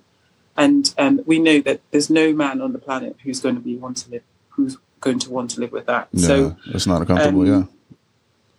And 0.58 0.94
um, 0.98 1.22
we 1.26 1.40
know 1.40 1.62
that 1.62 1.80
there's 1.92 2.10
no 2.10 2.34
man 2.34 2.62
on 2.62 2.74
the 2.74 2.80
planet 2.80 3.16
who's 3.24 3.40
going 3.40 3.56
to 3.56 3.62
be 3.62 3.78
want 3.78 3.98
to 3.98 4.12
live 4.12 4.24
who's 4.50 4.78
going 5.00 5.20
to 5.20 5.32
want 5.32 5.52
to 5.52 5.62
live 5.62 5.72
with 5.72 5.86
that. 5.86 6.10
Yeah, 6.12 6.28
so 6.28 6.58
it's 6.68 6.86
not 6.86 7.08
comfortable. 7.08 7.42
Um, 7.42 7.48
yeah. 7.48 7.64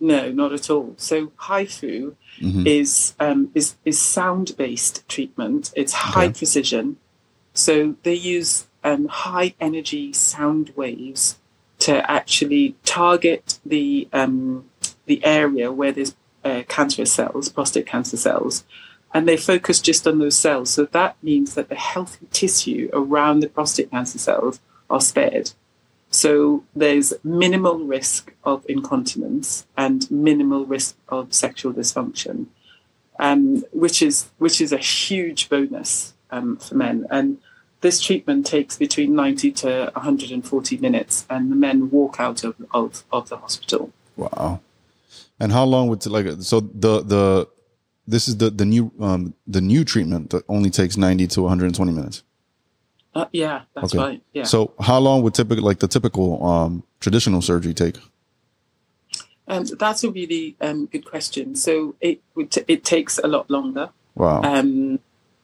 No, 0.03 0.33
not 0.33 0.53
at 0.53 0.69
all. 0.69 0.95
So 0.97 1.29
HIFU 1.29 2.17
mm-hmm. 2.41 2.67
is 2.67 3.15
um, 3.21 3.53
is 3.55 3.77
is 3.85 4.01
sound 4.01 4.57
based 4.57 5.09
treatment. 5.09 5.73
It's 5.77 5.93
high 5.93 6.25
okay. 6.25 6.39
precision. 6.39 6.97
So 7.55 7.95
they 8.03 8.15
use 8.15 8.67
um, 8.83 9.07
high 9.07 9.55
energy 9.61 10.13
sound 10.13 10.73
waves 10.75 11.39
to 11.79 12.11
actually 12.11 12.75
target 12.85 13.61
the 13.65 14.09
um, 14.13 14.69
the 15.07 15.25
area 15.25 15.71
where 15.71 15.93
there's 15.93 16.17
uh, 16.45 16.65
cancerous 16.67 17.13
cells, 17.13 17.49
prostate 17.49 17.87
cancer 17.87 18.17
cells, 18.17 18.65
and 19.15 19.29
they 19.29 19.37
focus 19.37 19.81
just 19.81 20.05
on 20.09 20.19
those 20.19 20.37
cells. 20.37 20.71
So 20.71 20.85
that 20.87 21.17
means 21.23 21.55
that 21.55 21.69
the 21.69 21.77
healthy 21.77 22.27
tissue 22.33 22.91
around 22.93 23.39
the 23.39 23.49
prostate 23.49 23.93
cancer 23.93 24.19
cells 24.19 24.59
are 24.91 25.01
spared. 25.01 25.53
So 26.13 26.63
there's 26.77 27.15
minimal 27.25 27.79
risk 27.79 28.35
of 28.45 28.65
incontinence 28.69 29.67
and 29.77 30.09
minimal 30.11 30.67
risk 30.67 30.97
of 31.09 31.33
sexual 31.33 31.73
dysfunction, 31.73 32.47
um, 33.19 33.65
which 33.73 34.03
is 34.03 34.31
which 34.39 34.61
is 34.61 34.73
a 34.73 34.79
huge 34.79 35.49
bonus 35.49 36.13
um, 36.31 36.59
for 36.59 36.75
men. 36.75 37.07
And 37.11 37.39
this 37.81 37.99
treatment 37.99 38.47
takes 38.47 38.77
between 38.77 39.15
90 39.15 39.53
to 39.53 39.91
140 39.95 40.77
minutes, 40.77 41.27
and 41.31 41.51
the 41.51 41.57
men 41.57 41.91
walk 41.91 42.17
out 42.21 42.45
of, 42.45 42.55
of, 42.73 43.05
of 43.11 43.29
the 43.31 43.39
hospital. 43.39 43.91
Wow. 44.17 44.61
And 45.41 45.51
how 45.51 45.65
long 45.65 45.89
would 45.89 46.05
it 46.07 46.11
like 46.11 46.27
so 46.41 46.61
the 46.61 47.01
the 47.01 47.49
this 48.07 48.29
is 48.29 48.37
the 48.37 48.51
the 48.51 48.65
new 48.65 48.93
um 49.01 49.35
the 49.47 49.61
new 49.61 49.85
treatment 49.85 50.31
that 50.31 50.45
only 50.49 50.71
takes 50.71 50.97
90 50.97 51.27
to 51.29 51.43
120 51.43 51.93
minutes. 51.93 52.23
Uh, 53.15 53.27
yeah, 53.33 53.63
that's 53.75 53.95
okay. 53.95 54.03
right. 54.03 54.23
Yeah. 54.33 54.45
So, 54.45 54.73
how 54.81 54.99
long 54.99 55.23
would 55.23 55.35
typical, 55.35 55.65
like 55.65 55.81
the 55.81 55.89
typical 55.89 56.45
um, 56.47 56.83
traditional 57.01 57.43
surgery, 57.43 57.75
take? 57.75 57.97
Um, 59.49 59.65
that's 59.65 60.05
a 60.05 60.11
really 60.11 60.57
um, 60.61 60.87
good 60.87 61.05
question. 61.05 61.57
So 61.57 61.95
it 62.01 62.21
t- 62.51 62.65
it 62.69 62.85
takes 62.85 63.19
a 63.19 63.27
lot 63.27 63.51
longer. 63.51 63.91
Wow. 64.15 64.43
Um, 64.43 65.01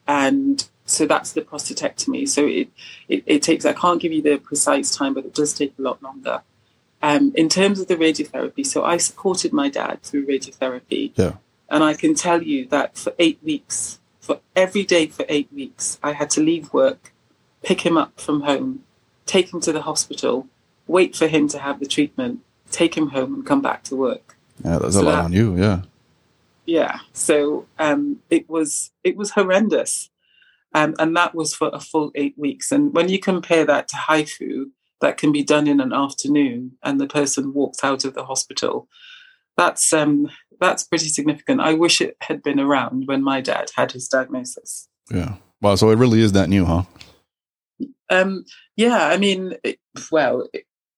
and 0.06 0.66
so 0.86 1.06
that's 1.06 1.32
the 1.32 1.42
prostatectomy. 1.42 2.28
So 2.28 2.46
it, 2.46 2.70
it, 3.08 3.22
it 3.26 3.42
takes. 3.42 3.64
I 3.64 3.72
can't 3.72 4.00
give 4.00 4.12
you 4.12 4.22
the 4.22 4.38
precise 4.38 4.94
time, 4.94 5.14
but 5.14 5.26
it 5.26 5.34
does 5.34 5.52
take 5.52 5.74
a 5.78 5.82
lot 5.82 6.02
longer. 6.02 6.42
Um, 7.02 7.32
in 7.36 7.48
terms 7.48 7.80
of 7.80 7.86
the 7.86 7.96
radiotherapy, 7.96 8.66
so 8.66 8.84
I 8.84 8.96
supported 8.96 9.52
my 9.52 9.68
dad 9.68 10.02
through 10.02 10.26
radiotherapy. 10.26 11.12
Yeah. 11.14 11.34
And 11.68 11.84
I 11.84 11.92
can 11.92 12.14
tell 12.14 12.42
you 12.42 12.66
that 12.68 12.96
for 12.96 13.12
eight 13.18 13.38
weeks, 13.42 14.00
for 14.20 14.40
every 14.56 14.84
day 14.84 15.06
for 15.08 15.26
eight 15.28 15.52
weeks, 15.52 15.98
I 16.02 16.12
had 16.12 16.30
to 16.30 16.40
leave 16.40 16.72
work 16.72 17.12
pick 17.68 17.82
him 17.82 17.98
up 17.98 18.18
from 18.18 18.40
home, 18.40 18.82
take 19.26 19.52
him 19.52 19.60
to 19.60 19.72
the 19.72 19.82
hospital, 19.82 20.46
wait 20.86 21.14
for 21.14 21.26
him 21.28 21.46
to 21.48 21.58
have 21.58 21.80
the 21.80 21.86
treatment, 21.86 22.40
take 22.70 22.96
him 22.96 23.08
home, 23.10 23.34
and 23.34 23.46
come 23.46 23.60
back 23.60 23.82
to 23.84 23.94
work. 23.94 24.38
Yeah, 24.64 24.78
that's 24.78 24.94
so 24.94 25.02
a 25.02 25.04
lot 25.04 25.16
that, 25.16 25.24
on 25.26 25.32
you. 25.34 25.54
Yeah. 25.54 25.82
Yeah. 26.64 27.00
So 27.12 27.66
um, 27.78 28.20
it 28.30 28.48
was 28.48 28.90
it 29.04 29.18
was 29.18 29.32
horrendous, 29.32 30.08
um, 30.74 30.94
and 30.98 31.14
that 31.14 31.34
was 31.34 31.54
for 31.54 31.68
a 31.74 31.78
full 31.78 32.10
eight 32.14 32.36
weeks. 32.38 32.72
And 32.72 32.94
when 32.94 33.10
you 33.10 33.18
compare 33.18 33.66
that 33.66 33.88
to 33.88 33.96
HIFU, 33.96 34.70
that 35.02 35.18
can 35.18 35.30
be 35.30 35.44
done 35.44 35.66
in 35.68 35.78
an 35.78 35.92
afternoon, 35.92 36.78
and 36.82 36.98
the 36.98 37.06
person 37.06 37.52
walks 37.52 37.84
out 37.84 38.06
of 38.06 38.14
the 38.14 38.24
hospital. 38.24 38.88
That's 39.58 39.92
um, 39.92 40.30
that's 40.58 40.84
pretty 40.84 41.08
significant. 41.08 41.60
I 41.60 41.74
wish 41.74 42.00
it 42.00 42.16
had 42.22 42.42
been 42.42 42.60
around 42.60 43.08
when 43.08 43.22
my 43.22 43.42
dad 43.42 43.72
had 43.76 43.92
his 43.92 44.08
diagnosis. 44.08 44.88
Yeah. 45.10 45.34
Wow. 45.60 45.74
So 45.74 45.90
it 45.90 45.98
really 45.98 46.22
is 46.22 46.32
that 46.32 46.48
new, 46.48 46.64
huh? 46.64 46.84
Um, 48.10 48.44
yeah, 48.76 49.06
I 49.06 49.16
mean, 49.16 49.54
it, 49.62 49.78
well, 50.10 50.48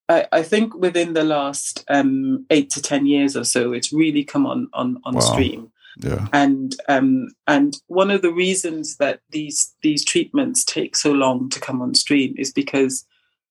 I, 0.08 0.26
I, 0.32 0.42
think 0.42 0.74
within 0.74 1.12
the 1.12 1.24
last 1.24 1.84
um, 1.88 2.46
eight 2.50 2.70
to 2.70 2.82
ten 2.82 3.06
years 3.06 3.36
or 3.36 3.44
so, 3.44 3.72
it's 3.72 3.92
really 3.92 4.24
come 4.24 4.46
on 4.46 4.68
on 4.72 5.00
on 5.04 5.14
wow. 5.14 5.20
stream. 5.20 5.72
Yeah. 5.98 6.28
And 6.32 6.74
um, 6.88 7.28
and 7.46 7.76
one 7.88 8.10
of 8.10 8.22
the 8.22 8.32
reasons 8.32 8.96
that 8.96 9.20
these 9.30 9.74
these 9.82 10.04
treatments 10.04 10.64
take 10.64 10.96
so 10.96 11.12
long 11.12 11.48
to 11.50 11.60
come 11.60 11.82
on 11.82 11.94
stream 11.94 12.34
is 12.38 12.52
because 12.52 13.04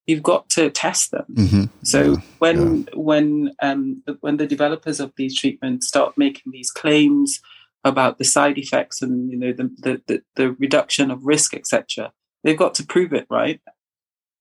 you've 0.08 0.24
got 0.24 0.50
to 0.50 0.70
test 0.72 1.12
them. 1.12 1.26
hmm 1.36 1.64
So 1.84 2.02
Yeah, 2.02 2.22
when 2.40 2.88
when 2.94 3.56
um, 3.62 4.04
when 4.22 4.38
the 4.38 4.48
developers 4.48 5.00
of 5.00 5.14
these 5.16 5.38
treatments 5.40 5.88
start 5.88 6.18
making 6.18 6.52
these 6.52 6.72
claims 6.72 7.42
about 7.86 8.18
the 8.18 8.26
side 8.26 8.58
effects 8.58 9.02
and 9.02 9.32
you 9.32 9.38
know 9.38 9.54
the 9.54 9.70
the, 9.78 10.02
the, 10.08 10.24
the 10.36 10.52
reduction 10.54 11.12
of 11.12 11.26
risk, 11.26 11.54
etc., 11.54 12.12
they've 12.44 12.58
got 12.58 12.76
to 12.76 12.86
prove 12.86 13.14
it, 13.14 13.28
right? 13.30 13.62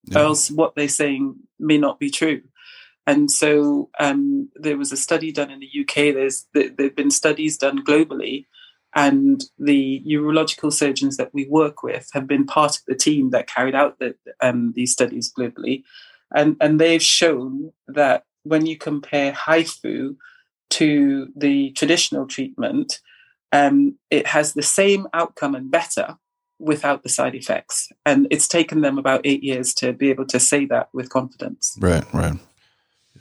Yeah. 0.05 0.21
Else, 0.21 0.51
what 0.51 0.75
they're 0.75 0.89
saying 0.89 1.37
may 1.59 1.79
not 1.79 1.99
be 1.99 2.11
true. 2.11 2.43
And 3.07 3.31
so 3.31 3.89
um, 3.99 4.51
there 4.55 4.77
was 4.77 4.93
a 4.93 4.97
study 4.97 5.33
done 5.33 5.51
in 5.51 5.61
the 5.61 5.81
UK. 5.81 6.15
There's 6.15 6.47
there 6.53 6.71
have 6.79 6.97
been 6.97 7.11
studies 7.11 7.57
done 7.57 7.83
globally, 7.83 8.45
and 8.95 9.43
the 9.59 10.03
urological 10.07 10.73
surgeons 10.73 11.17
that 11.17 11.33
we 11.33 11.47
work 11.47 11.83
with 11.83 12.11
have 12.13 12.27
been 12.27 12.45
part 12.45 12.77
of 12.77 12.83
the 12.87 12.95
team 12.95 13.31
that 13.31 13.47
carried 13.47 13.75
out 13.75 13.99
the, 13.99 14.15
um, 14.43 14.73
these 14.77 14.93
studies 14.93 15.33
globally, 15.33 15.85
and 16.35 16.57
and 16.61 16.79
they've 16.79 17.03
shown 17.03 17.73
that 17.87 18.25
when 18.43 18.67
you 18.67 18.77
compare 18.77 19.33
HIFU 19.33 20.17
to 20.71 21.29
the 21.35 21.71
traditional 21.71 22.27
treatment, 22.27 23.01
um, 23.53 23.97
it 24.11 24.27
has 24.27 24.53
the 24.53 24.63
same 24.63 25.07
outcome 25.15 25.55
and 25.55 25.71
better 25.71 26.19
without 26.59 27.03
the 27.03 27.09
side 27.09 27.35
effects. 27.35 27.91
And 28.05 28.27
it's 28.31 28.49
taken 28.49 28.81
them 28.81 28.99
about 28.99 29.21
eight 29.25 29.43
years 29.43 29.75
to 29.75 29.93
be 29.93 30.11
able 30.11 30.27
to 30.27 30.41
say 30.41 30.65
that 30.67 30.89
with 30.93 31.11
confidence. 31.11 31.77
Right, 31.81 32.05
right. 32.13 32.35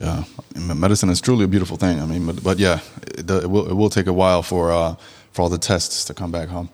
Yeah, 0.00 0.24
medicine 0.54 1.10
is 1.10 1.20
truly 1.20 1.44
a 1.44 1.48
beautiful 1.48 1.76
thing. 1.76 2.00
I 2.00 2.06
mean, 2.06 2.26
but, 2.26 2.42
but 2.42 2.58
yeah, 2.58 2.80
it, 3.02 3.28
it 3.28 3.50
will 3.50 3.68
it 3.68 3.74
will 3.74 3.90
take 3.90 4.06
a 4.06 4.12
while 4.12 4.44
for 4.44 4.70
uh, 4.70 4.94
for 5.32 5.42
all 5.42 5.48
the 5.48 5.58
tests 5.58 6.04
to 6.04 6.14
come 6.14 6.30
back 6.30 6.48
home. 6.48 6.70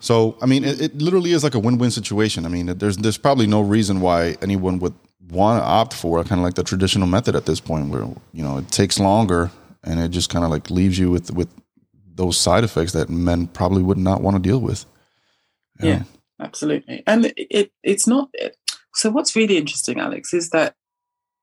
So, 0.00 0.36
I 0.42 0.46
mean, 0.46 0.64
it, 0.64 0.80
it 0.80 0.98
literally 0.98 1.32
is 1.32 1.44
like 1.44 1.54
a 1.54 1.58
win-win 1.58 1.90
situation. 1.90 2.44
I 2.44 2.48
mean, 2.48 2.66
there's 2.66 2.96
there's 2.96 3.18
probably 3.18 3.46
no 3.46 3.60
reason 3.60 4.00
why 4.00 4.36
anyone 4.42 4.80
would 4.80 4.94
want 5.30 5.62
to 5.62 5.64
opt 5.64 5.94
for 5.94 6.24
kind 6.24 6.40
of 6.40 6.44
like 6.44 6.54
the 6.54 6.64
traditional 6.64 7.06
method 7.06 7.36
at 7.36 7.46
this 7.46 7.60
point, 7.60 7.90
where 7.90 8.08
you 8.32 8.42
know 8.42 8.58
it 8.58 8.70
takes 8.72 8.98
longer 8.98 9.52
and 9.84 10.00
it 10.00 10.08
just 10.08 10.30
kind 10.30 10.44
of 10.44 10.50
like 10.50 10.68
leaves 10.68 10.98
you 10.98 11.10
with 11.10 11.30
with 11.30 11.48
those 12.14 12.36
side 12.36 12.64
effects 12.64 12.92
that 12.92 13.08
men 13.08 13.46
probably 13.46 13.82
would 13.82 13.98
not 13.98 14.20
want 14.20 14.36
to 14.36 14.42
deal 14.42 14.60
with. 14.60 14.84
Yeah, 15.80 16.02
absolutely. 16.40 17.02
And 17.06 17.26
it, 17.26 17.34
it 17.36 17.72
it's 17.82 18.06
not. 18.06 18.30
So 18.94 19.10
what's 19.10 19.36
really 19.36 19.56
interesting, 19.56 20.00
Alex, 20.00 20.34
is 20.34 20.50
that 20.50 20.74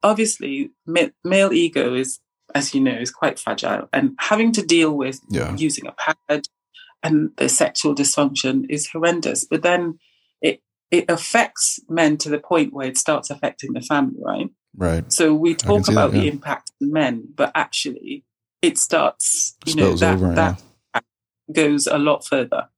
obviously 0.03 0.71
ma- 0.85 1.13
male 1.23 1.53
ego 1.53 1.93
is, 1.93 2.19
as 2.53 2.73
you 2.73 2.81
know, 2.81 2.95
is 2.95 3.11
quite 3.11 3.39
fragile, 3.39 3.87
and 3.93 4.15
having 4.19 4.51
to 4.53 4.65
deal 4.65 4.91
with 4.91 5.19
yeah, 5.29 5.55
using 5.55 5.87
a 5.87 5.93
pad 5.93 6.47
and 7.03 7.29
the 7.37 7.47
sexual 7.47 7.93
dysfunction 7.93 8.65
is 8.69 8.89
horrendous. 8.89 9.45
But 9.45 9.61
then 9.61 9.99
it 10.41 10.61
it 10.91 11.05
affects 11.09 11.79
men 11.87 12.17
to 12.17 12.29
the 12.29 12.39
point 12.39 12.73
where 12.73 12.87
it 12.87 12.97
starts 12.97 13.29
affecting 13.29 13.73
the 13.73 13.81
family, 13.81 14.19
right? 14.19 14.49
right. 14.75 15.13
So 15.13 15.33
we 15.33 15.55
talk 15.55 15.85
see 15.85 15.93
that, 15.93 15.99
about 15.99 16.13
the 16.13 16.27
impact 16.27 16.71
on 16.81 16.91
men, 16.91 17.27
but 17.35 17.51
actually 17.55 18.23
it 18.61 18.77
starts, 18.77 19.55
you 19.65 19.75
know, 19.75 19.95
that, 19.95 20.15
over, 20.15 20.33
that 20.33 20.61
goes 21.51 21.87
a 21.87 21.97
lot 21.97 22.25
further. 22.25 22.69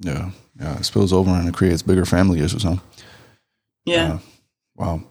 Yeah, 0.00 0.30
yeah, 0.60 0.78
it 0.78 0.84
spills 0.84 1.12
over 1.12 1.30
and 1.30 1.48
it 1.48 1.54
creates 1.54 1.82
bigger 1.82 2.04
family 2.04 2.40
issues, 2.40 2.64
huh? 2.64 2.76
Yeah. 3.84 4.14
Uh, 4.14 4.18
wow. 4.76 5.02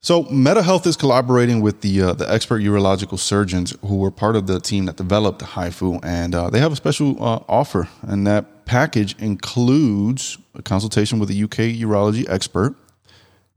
So 0.00 0.24
MetaHealth 0.24 0.86
is 0.86 0.96
collaborating 0.96 1.60
with 1.60 1.80
the 1.80 2.02
uh, 2.02 2.12
the 2.12 2.30
expert 2.32 2.62
urological 2.62 3.18
surgeons 3.18 3.74
who 3.84 3.96
were 3.96 4.12
part 4.12 4.36
of 4.36 4.46
the 4.46 4.60
team 4.60 4.86
that 4.86 4.96
developed 4.96 5.42
HIFU, 5.42 6.00
and 6.04 6.34
uh, 6.34 6.50
they 6.50 6.60
have 6.60 6.72
a 6.72 6.76
special 6.76 7.22
uh, 7.22 7.40
offer, 7.48 7.88
and 8.02 8.26
that 8.26 8.64
package 8.64 9.16
includes 9.18 10.38
a 10.54 10.62
consultation 10.62 11.18
with 11.18 11.30
a 11.30 11.42
UK 11.42 11.74
urology 11.76 12.28
expert, 12.28 12.76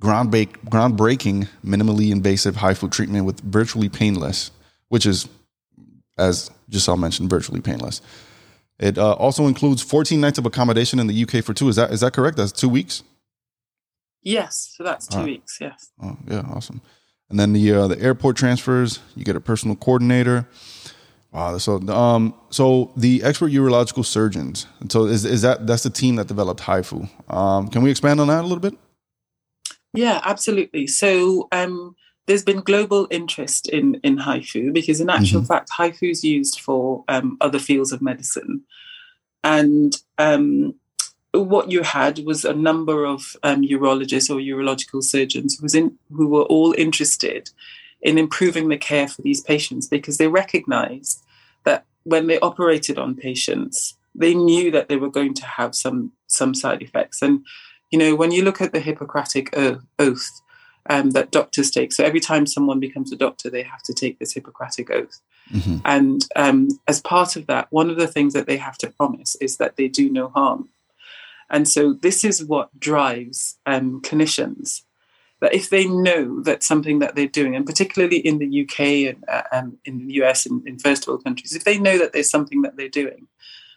groundbreak, 0.02 0.58
groundbreaking 0.66 1.48
minimally 1.64 2.12
invasive 2.12 2.56
HIFU 2.56 2.92
treatment 2.92 3.26
with 3.26 3.40
virtually 3.42 3.90
painless, 3.90 4.50
which 4.90 5.06
is, 5.06 5.28
as 6.18 6.50
Giselle 6.72 6.98
mentioned, 6.98 7.30
virtually 7.30 7.62
painless. 7.62 8.02
It 8.82 8.98
uh, 8.98 9.14
also 9.14 9.46
includes 9.46 9.84
14 9.84 10.20
nights 10.20 10.40
of 10.40 10.46
accommodation 10.46 11.00
in 11.00 11.06
the 11.06 11.24
UK 11.24 11.44
for 11.44 11.54
two. 11.54 11.70
Is 11.70 11.76
that 11.76 11.92
is 11.92 12.02
that 12.02 12.14
correct? 12.14 12.36
That's 12.36 12.52
two 12.52 12.68
weeks. 12.68 13.04
Yes. 14.24 14.74
So 14.76 14.84
that's 14.84 15.08
two 15.08 15.24
weeks. 15.24 15.60
Yes. 15.62 15.92
Oh, 16.02 16.18
yeah, 16.28 16.42
awesome. 16.52 16.82
And 17.30 17.40
then 17.40 17.54
the 17.54 17.72
uh, 17.72 17.88
the 17.88 18.02
airport 18.02 18.38
transfers, 18.38 19.00
you 19.16 19.24
get 19.24 19.36
a 19.36 19.40
personal 19.40 19.76
coordinator. 19.76 20.48
Wow, 21.32 21.58
so 21.60 21.78
um, 21.88 22.34
so 22.50 22.92
the 22.98 23.24
expert 23.24 23.52
urological 23.52 24.04
surgeons. 24.04 24.66
So 24.90 25.06
is 25.06 25.26
is 25.26 25.44
that 25.44 25.66
that's 25.68 25.84
the 25.84 25.90
team 25.90 26.16
that 26.16 26.28
developed 26.28 26.62
HIFU? 26.62 27.08
Um, 27.34 27.70
can 27.70 27.84
we 27.84 27.92
expand 27.92 28.20
on 28.20 28.28
that 28.28 28.42
a 28.42 28.48
little 28.48 28.60
bit? 28.60 28.74
Yeah, 29.94 30.22
absolutely. 30.24 30.88
So 30.88 31.48
um, 31.52 31.96
there's 32.28 32.44
been 32.44 32.62
global 32.62 33.08
interest 33.10 33.68
in 33.70 33.96
in 34.04 34.18
HIFU 34.18 34.74
because, 34.74 35.02
in 35.02 35.10
actual 35.10 35.44
fact, 35.44 35.70
HIFU 35.72 36.12
is 36.12 36.24
used 36.24 36.60
for 36.60 37.04
um, 37.08 37.38
other 37.42 37.60
fields 37.60 37.92
of 37.92 38.02
medicine, 38.02 38.62
and 39.44 39.96
um, 40.18 40.76
what 41.34 41.72
you 41.72 41.82
had 41.84 42.20
was 42.26 42.44
a 42.44 42.54
number 42.54 43.06
of 43.06 43.36
um, 43.44 43.62
urologists 43.64 44.30
or 44.30 44.40
urological 44.40 45.04
surgeons 45.04 45.58
who 45.58 45.64
was 45.64 45.76
in 45.76 45.98
who 46.12 46.28
were 46.28 46.44
all 46.44 46.74
interested 46.78 47.50
in 48.02 48.18
improving 48.18 48.70
the 48.70 48.78
care 48.78 49.08
for 49.08 49.22
these 49.22 49.42
patients 49.42 49.88
because 49.88 50.18
they 50.18 50.28
recognized 50.28 51.24
that 51.64 51.86
when 52.04 52.28
they 52.28 52.40
operated 52.40 52.98
on 52.98 53.16
patients, 53.16 53.96
they 54.16 54.34
knew 54.34 54.72
that 54.72 54.90
they 54.90 54.98
were 54.98 55.10
going 55.10 55.34
to 55.34 55.46
have 55.46 55.76
some 55.76 56.12
some 56.28 56.54
side 56.54 56.82
effects. 56.82 57.22
And 57.22 57.46
you 57.92 58.00
know, 58.00 58.16
when 58.16 58.32
you 58.32 58.44
look 58.44 58.62
at 58.62 58.72
the 58.72 58.80
Hippocratic 58.80 59.54
oath 59.58 60.42
um, 60.90 61.12
that 61.12 61.32
doctors 61.32 61.72
take, 61.72 61.92
so 61.92 62.04
every 62.04 62.20
time 62.20 62.46
someone 62.46 62.80
becomes 62.80 63.12
a 63.12 63.16
doctor, 63.16 63.50
they 63.50 63.64
have 63.64 63.84
to 63.84 63.94
take 63.94 64.20
this 64.20 64.34
Hippocratic 64.34 64.90
oath. 64.90 65.22
hmm 65.50 65.78
And 65.86 66.28
um, 66.36 66.68
as 66.88 67.02
part 67.02 67.36
of 67.36 67.48
that, 67.48 67.68
one 67.72 67.90
of 67.90 67.98
the 67.98 68.08
things 68.08 68.34
that 68.34 68.48
they 68.48 68.58
have 68.58 68.78
to 68.80 68.92
promise 68.92 69.36
is 69.36 69.58
that 69.58 69.76
they 69.76 69.88
do 69.88 70.10
no 70.10 70.30
harm. 70.30 70.70
And 71.50 71.68
so 71.68 71.94
this 71.94 72.24
is 72.24 72.44
what 72.44 72.80
drives 72.80 73.58
um, 73.66 74.02
clinicians. 74.02 74.84
That 75.42 75.54
if 75.54 75.70
they 75.70 75.86
know 75.86 76.42
that 76.44 76.64
something 76.64 77.00
that 77.00 77.16
they're 77.16 77.28
doing, 77.28 77.56
and 77.56 77.66
particularly 77.66 78.18
in 78.18 78.38
the 78.38 78.62
UK 78.62 78.80
and, 79.10 79.24
uh, 79.28 79.42
and 79.52 79.78
in 79.86 80.08
the 80.08 80.14
US 80.22 80.46
and 80.46 80.66
in 80.68 80.78
first 80.78 81.08
world 81.08 81.24
countries, 81.24 81.56
if 81.56 81.64
they 81.64 81.80
know 81.80 81.98
that 81.98 82.14
there's 82.14 82.30
something 82.30 82.62
that 82.62 82.78
they're 82.78 82.88
doing 82.88 83.28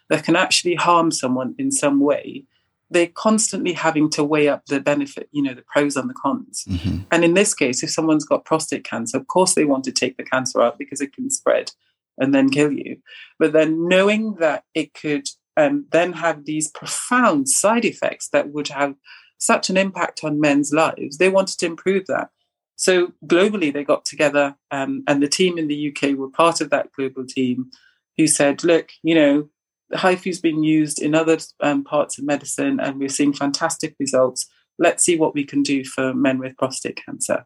that 0.09 0.23
can 0.23 0.35
actually 0.35 0.75
harm 0.75 1.11
someone 1.11 1.55
in 1.57 1.71
some 1.71 1.99
way, 1.99 2.45
they're 2.89 3.07
constantly 3.07 3.73
having 3.73 4.09
to 4.11 4.23
weigh 4.23 4.47
up 4.47 4.65
the 4.67 4.79
benefit, 4.79 5.27
you 5.31 5.41
know, 5.41 5.53
the 5.53 5.63
pros 5.63 5.95
and 5.95 6.09
the 6.09 6.13
cons. 6.13 6.65
hmm 6.67 6.99
And 7.11 7.23
in 7.23 7.33
this 7.33 7.53
case, 7.53 7.83
if 7.83 7.89
someone's 7.89 8.25
got 8.25 8.45
prostate 8.45 8.83
cancer, 8.83 9.17
of 9.17 9.27
course 9.27 9.55
they 9.55 9.65
want 9.65 9.83
to 9.85 9.91
take 9.91 10.17
the 10.17 10.23
cancer 10.23 10.61
out 10.61 10.77
because 10.77 11.01
it 11.01 11.13
can 11.13 11.29
spread 11.29 11.71
and 12.17 12.33
then 12.33 12.49
kill 12.49 12.71
you. 12.71 12.97
But 13.39 13.53
then 13.53 13.87
knowing 13.87 14.35
that 14.35 14.63
it 14.73 14.93
could 14.93 15.27
um, 15.57 15.85
then 15.91 16.13
have 16.13 16.45
these 16.45 16.69
profound 16.69 17.49
side 17.49 17.85
effects 17.85 18.29
that 18.29 18.51
would 18.51 18.67
have 18.69 18.95
such 19.37 19.69
an 19.69 19.77
impact 19.77 20.23
on 20.23 20.39
men's 20.39 20.71
lives, 20.71 21.17
they 21.17 21.29
wanted 21.29 21.57
to 21.59 21.65
improve 21.65 22.07
that. 22.07 22.29
So 22.77 23.13
globally, 23.25 23.71
they 23.73 23.83
got 23.83 24.05
together, 24.05 24.55
um, 24.71 25.03
and 25.07 25.23
the 25.23 25.29
team 25.29 25.57
in 25.57 25.67
the 25.67 25.89
UK 25.89 26.17
were 26.17 26.29
part 26.29 26.61
of 26.61 26.69
that 26.71 26.91
global 26.91 27.25
team 27.25 27.71
who 28.17 28.27
said, 28.27 28.63
look, 28.63 28.91
you 29.01 29.15
know, 29.15 29.49
HIFU's 29.95 30.39
been 30.39 30.63
used 30.63 31.01
in 31.01 31.15
other 31.15 31.37
um, 31.59 31.83
parts 31.83 32.17
of 32.17 32.25
medicine, 32.25 32.79
and 32.79 32.99
we're 32.99 33.09
seeing 33.09 33.33
fantastic 33.33 33.95
results. 33.99 34.47
Let's 34.77 35.03
see 35.03 35.17
what 35.17 35.33
we 35.33 35.43
can 35.43 35.63
do 35.63 35.83
for 35.83 36.13
men 36.13 36.39
with 36.39 36.57
prostate 36.57 36.99
cancer. 37.05 37.45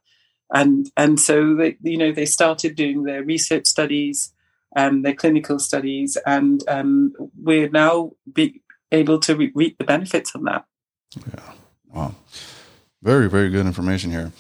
And 0.54 0.90
and 0.98 1.20
so 1.20 1.56
they, 1.56 1.78
you 1.82 1.98
know 1.98 2.12
they 2.12 2.26
started 2.26 2.76
doing 2.76 3.04
their 3.04 3.24
research 3.24 3.68
studies, 3.68 4.34
and 4.76 5.06
their 5.06 5.14
clinical 5.14 5.60
studies, 5.60 6.18
and 6.26 6.64
um, 6.68 7.14
we're 7.42 7.70
now 7.70 8.12
be 8.32 8.62
able 8.92 9.20
to 9.20 9.36
re- 9.36 9.52
reap 9.54 9.78
the 9.78 9.84
benefits 9.84 10.34
of 10.36 10.44
that. 10.46 10.66
Yeah. 11.16 11.54
Wow, 11.94 12.16
very 13.02 13.30
very 13.30 13.50
good 13.50 13.66
information 13.66 14.12
here. 14.12 14.32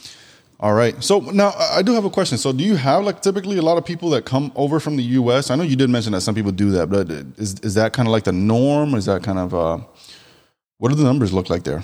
All 0.62 0.74
right, 0.74 1.02
so 1.02 1.19
now 1.19 1.50
I 1.58 1.78
I 1.78 1.82
do 1.82 1.93
have 1.93 2.04
a 2.04 2.10
question. 2.10 2.38
So, 2.38 2.52
do 2.52 2.63
you 2.63 2.76
have 2.76 3.04
like 3.06 3.22
typically 3.22 3.58
a 3.58 3.62
lot 3.62 3.78
of 3.78 3.86
people 3.86 4.10
that 4.10 4.26
come 4.26 4.52
over 4.56 4.80
from 4.82 4.98
the 4.98 5.04
U.S.? 5.04 5.50
I 5.50 5.56
know 5.56 5.63
you 5.63 5.78
did 5.78 5.89
mention 5.89 6.12
that 6.12 6.22
some 6.22 6.36
people 6.36 6.52
do 6.52 6.69
that, 6.72 6.89
but 6.89 7.10
is 7.38 7.56
is 7.62 7.76
that 7.76 7.93
kind 7.93 8.08
of 8.08 8.12
like 8.12 8.26
the 8.26 8.34
norm? 8.34 8.93
Is 8.93 9.06
that 9.06 9.24
kind 9.24 9.39
of 9.39 9.54
uh, 9.54 9.78
what 10.78 10.89
do 10.89 10.95
the 10.95 11.04
numbers 11.04 11.32
look 11.32 11.50
like 11.50 11.63
there? 11.63 11.84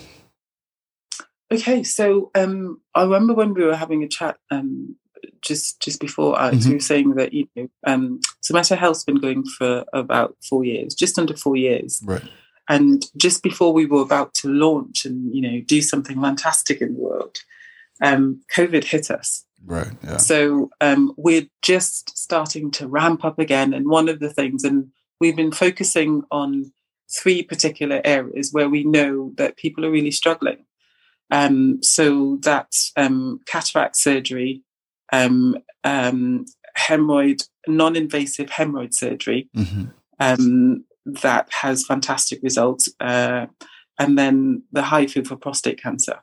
Okay, 1.54 1.84
so 1.84 2.32
um, 2.36 2.82
I 2.96 3.04
remember 3.04 3.34
when 3.34 3.54
we 3.54 3.64
were 3.64 3.76
having 3.78 4.04
a 4.04 4.10
chat 4.10 4.38
um, 4.52 4.98
just 5.42 5.80
just 5.82 6.02
before 6.02 6.38
Alex, 6.38 6.66
Mhm. 6.66 6.68
we 6.68 6.74
were 6.74 6.80
saying 6.82 7.10
that 7.16 7.34
you 7.34 7.48
know, 7.56 7.70
um, 7.88 8.20
so 8.42 8.54
Meta 8.54 8.76
Health's 8.76 9.06
been 9.06 9.22
going 9.22 9.46
for 9.58 9.86
about 9.94 10.36
four 10.50 10.66
years, 10.66 10.94
just 10.96 11.18
under 11.18 11.38
four 11.38 11.56
years, 11.56 12.02
Right. 12.04 12.24
and 12.68 13.06
just 13.16 13.42
before 13.42 13.72
we 13.72 13.86
were 13.86 14.02
about 14.02 14.34
to 14.42 14.50
launch 14.50 15.06
and 15.06 15.34
you 15.34 15.42
know 15.42 15.62
do 15.66 15.82
something 15.82 16.20
fantastic 16.22 16.82
in 16.82 16.96
the 16.96 17.00
world, 17.00 17.38
um, 18.02 18.42
COVID 18.56 18.84
hit 18.84 19.10
us. 19.12 19.46
Right. 19.66 19.92
Yeah. 20.04 20.18
So 20.18 20.70
um, 20.82 21.14
we're 21.18 21.48
just 21.62 22.18
starting 22.18 22.72
to 22.72 22.88
ramp 22.88 23.26
up 23.26 23.40
again. 23.40 23.74
And 23.74 23.88
one 23.88 24.10
of 24.10 24.20
the 24.20 24.30
things, 24.30 24.64
and 24.64 24.90
we've 25.20 25.36
been 25.36 25.52
focusing 25.52 26.24
on 26.32 26.72
three 27.12 27.42
particular 27.44 28.02
areas 28.04 28.50
where 28.52 28.70
we 28.70 28.84
know 28.84 29.32
that 29.38 29.58
people 29.58 29.86
are 29.86 29.92
really 29.92 30.12
struggling. 30.12 30.66
Um, 31.32 31.82
so 31.82 32.38
that's 32.42 32.92
um, 32.96 33.40
cataract 33.48 33.96
surgery, 33.96 34.62
um, 35.12 35.58
um, 35.84 36.46
hemorrhoid, 36.78 37.48
non-invasive 37.68 38.48
hemorrhoid 38.50 38.94
surgery 38.94 39.50
hmm 39.56 39.86
um, 40.20 40.86
that 41.06 41.50
has 41.52 41.86
fantastic 41.86 42.42
results, 42.42 42.90
uh, 43.00 43.48
and 44.00 44.18
then 44.18 44.64
the 44.72 44.82
HIFU 44.82 45.28
for 45.28 45.36
prostate 45.36 45.82
cancer. 45.82 46.20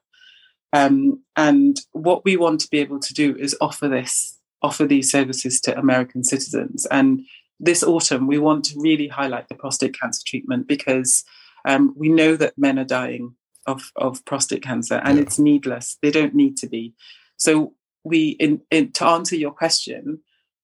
Um, 0.72 1.22
and 1.36 1.76
what 1.92 2.24
we 2.24 2.36
want 2.36 2.60
to 2.60 2.70
be 2.70 2.78
able 2.78 3.00
to 3.00 3.14
do 3.14 3.36
is 3.36 3.56
offer 3.60 3.88
this, 3.88 4.38
offer 4.62 4.86
these 4.86 5.10
services 5.10 5.60
to 5.62 5.78
American 5.78 6.24
citizens. 6.24 6.86
And 6.86 7.26
this 7.60 7.82
autumn, 7.82 8.26
we 8.26 8.38
want 8.38 8.64
to 8.66 8.80
really 8.80 9.08
highlight 9.08 9.48
the 9.48 9.54
prostate 9.54 9.98
cancer 9.98 10.22
treatment 10.26 10.66
because 10.66 11.24
um, 11.64 11.94
we 11.96 12.08
know 12.08 12.36
that 12.36 12.58
men 12.58 12.78
are 12.78 12.84
dying 12.84 13.34
of, 13.66 13.92
of 13.96 14.24
prostate 14.24 14.62
cancer 14.62 15.00
and 15.04 15.16
Yeah. 15.18 15.22
it's 15.22 15.38
needless. 15.38 15.98
They 16.02 16.10
don't 16.10 16.34
need 16.34 16.56
to 16.58 16.66
be. 16.68 16.94
So 17.36 17.74
we, 18.04 18.30
in, 18.40 18.62
in 18.70 18.92
to 18.92 19.06
answer 19.06 19.36
your 19.36 19.52
question, 19.52 20.20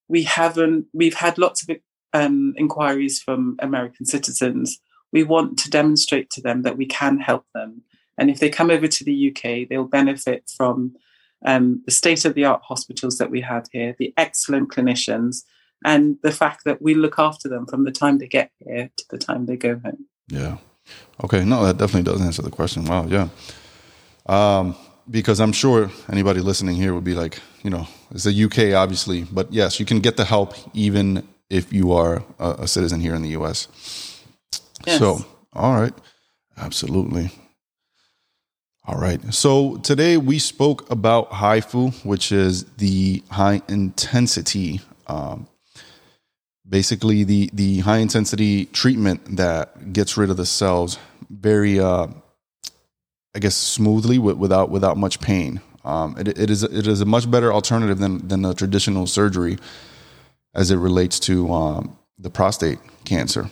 we 0.09 0.23
haven't. 0.25 0.87
We've 0.93 1.15
had 1.15 1.39
lots 1.39 1.63
of 1.63 1.77
um, 2.13 2.55
inquiries 2.57 3.21
from 3.21 3.57
American 3.61 4.07
citizens. 4.07 4.81
We 5.13 5.23
want 5.23 5.59
to 5.61 5.71
demonstrate 5.71 6.31
to 6.31 6.41
them 6.41 6.63
that 6.63 6.77
we 6.77 6.87
can 6.87 7.19
help 7.21 7.45
them, 7.55 7.83
and 8.19 8.31
if 8.31 8.41
they 8.41 8.51
come 8.51 8.71
over 8.71 8.89
to 8.89 9.05
the 9.05 9.31
UK, 9.31 9.69
they'll 9.69 9.85
benefit 9.85 10.51
from 10.57 10.97
um, 11.45 11.83
the 11.87 11.93
state 11.93 12.25
of 12.25 12.35
the 12.35 12.45
art 12.45 12.63
hospitals 12.65 13.19
that 13.19 13.31
we 13.31 13.41
have 13.43 13.67
here, 13.73 13.95
the 13.99 14.13
excellent 14.17 14.71
clinicians, 14.71 15.45
and 15.85 16.19
the 16.23 16.33
fact 16.33 16.65
that 16.65 16.83
we 16.83 16.95
look 16.95 17.19
after 17.19 17.49
them 17.49 17.67
from 17.67 17.85
the 17.85 17.93
time 17.93 18.19
they 18.19 18.27
get 18.27 18.51
here 18.59 18.91
to 18.97 19.05
the 19.11 19.19
time 19.19 19.47
they 19.47 19.57
go 19.57 19.79
home. 19.79 20.07
Yeah. 20.29 20.57
Okay. 21.23 21.45
No, 21.45 21.65
that 21.65 21.79
definitely 21.79 22.11
does 22.11 22.21
answer 22.21 22.43
the 22.43 22.51
question. 22.51 22.85
Wow. 22.85 23.07
Yeah. 23.07 23.29
Um, 24.27 24.75
because 25.09 25.41
I'm 25.41 25.53
sure 25.53 25.91
anybody 26.11 26.41
listening 26.41 26.77
here 26.77 26.95
would 26.95 27.05
be 27.05 27.15
like, 27.15 27.41
you 27.63 27.71
know, 27.71 27.87
it's 28.11 28.25
the 28.25 28.45
UK, 28.45 28.75
obviously, 28.75 29.25
but 29.25 29.53
yes, 29.53 29.79
you 29.81 29.87
can 29.87 30.01
get 30.01 30.17
the 30.17 30.25
help 30.25 30.55
even 30.75 31.27
if 31.49 31.73
you 31.73 31.93
are 31.93 32.25
a, 32.39 32.51
a 32.61 32.69
citizen 32.69 33.01
here 33.01 33.15
in 33.15 33.23
the 33.23 33.31
US. 33.31 33.69
Yes. 34.85 34.99
So, 34.99 35.25
all 35.53 35.81
right. 35.81 35.95
Absolutely. 36.57 37.31
All 38.89 38.97
right. 38.97 39.21
So 39.35 39.77
today 39.77 40.17
we 40.17 40.39
spoke 40.39 40.91
about 40.91 41.31
HIFU, 41.31 42.07
which 42.07 42.33
is 42.33 42.65
the 42.79 43.23
high 43.31 43.61
intensity, 43.69 44.81
um, 45.07 45.47
basically 46.67 47.23
the 47.23 47.51
the 47.53 47.81
high 47.81 47.99
intensity 47.99 48.65
treatment 48.65 49.37
that 49.37 49.93
gets 49.93 50.17
rid 50.17 50.31
of 50.31 50.39
the 50.39 50.47
cells 50.47 50.99
very, 51.29 51.79
uh, 51.79 52.07
I 53.35 53.39
guess, 53.39 53.57
smoothly 53.57 54.19
with, 54.19 54.39
without 54.39 54.71
without 54.71 54.97
much 54.97 55.21
pain. 55.21 55.61
Um, 55.85 56.17
it, 56.19 56.29
it 56.29 56.49
is 56.49 56.63
it 56.63 56.87
is 56.87 57.03
a 57.03 57.05
much 57.05 57.31
better 57.31 57.53
alternative 57.53 57.99
than 57.99 58.27
than 58.27 58.41
the 58.41 58.55
traditional 58.55 59.07
surgery 59.07 59.59
as 60.55 60.71
it 60.71 60.79
relates 60.79 61.21
to 61.21 61.53
um, 61.53 61.99
the 62.19 62.31
prostate 62.31 62.79
cancer. 63.05 63.51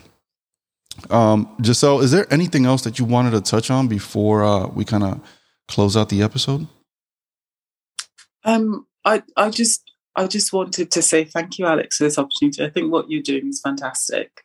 Um, 1.11 1.54
Giselle, 1.62 2.00
is 2.00 2.11
there 2.11 2.32
anything 2.32 2.66
else 2.66 2.82
that 2.82 2.98
you 2.98 3.04
wanted 3.04 3.32
to 3.32 3.40
touch 3.40 3.70
on 3.70 3.88
before 3.88 4.44
uh, 4.44 4.66
we 4.68 4.85
kind 4.85 5.04
of 5.04 5.20
close 5.68 5.96
out 5.96 6.09
the 6.09 6.22
episode? 6.22 6.66
Um, 8.44 8.87
I, 9.04 9.22
I 9.37 9.50
just, 9.50 9.82
I 10.14 10.26
just 10.26 10.52
wanted 10.52 10.90
to 10.92 11.02
say 11.02 11.24
thank 11.24 11.59
you, 11.59 11.66
Alex, 11.66 11.98
for 11.98 12.04
this 12.04 12.18
opportunity. 12.18 12.64
I 12.64 12.70
think 12.70 12.92
what 12.92 13.11
you're 13.11 13.22
doing 13.22 13.48
is 13.48 13.61
fantastic, 13.61 14.42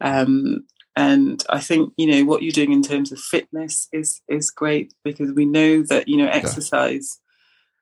um, 0.00 0.66
and 0.96 1.44
I 1.48 1.60
think 1.60 1.92
you 1.96 2.06
know 2.06 2.24
what 2.24 2.42
you're 2.42 2.52
doing 2.52 2.72
in 2.72 2.82
terms 2.82 3.12
of 3.12 3.20
fitness 3.20 3.88
is 3.92 4.20
is 4.28 4.50
great 4.50 4.92
because 5.04 5.32
we 5.32 5.44
know 5.44 5.82
that 5.82 6.08
you 6.08 6.16
know 6.16 6.28
exercise, 6.28 7.20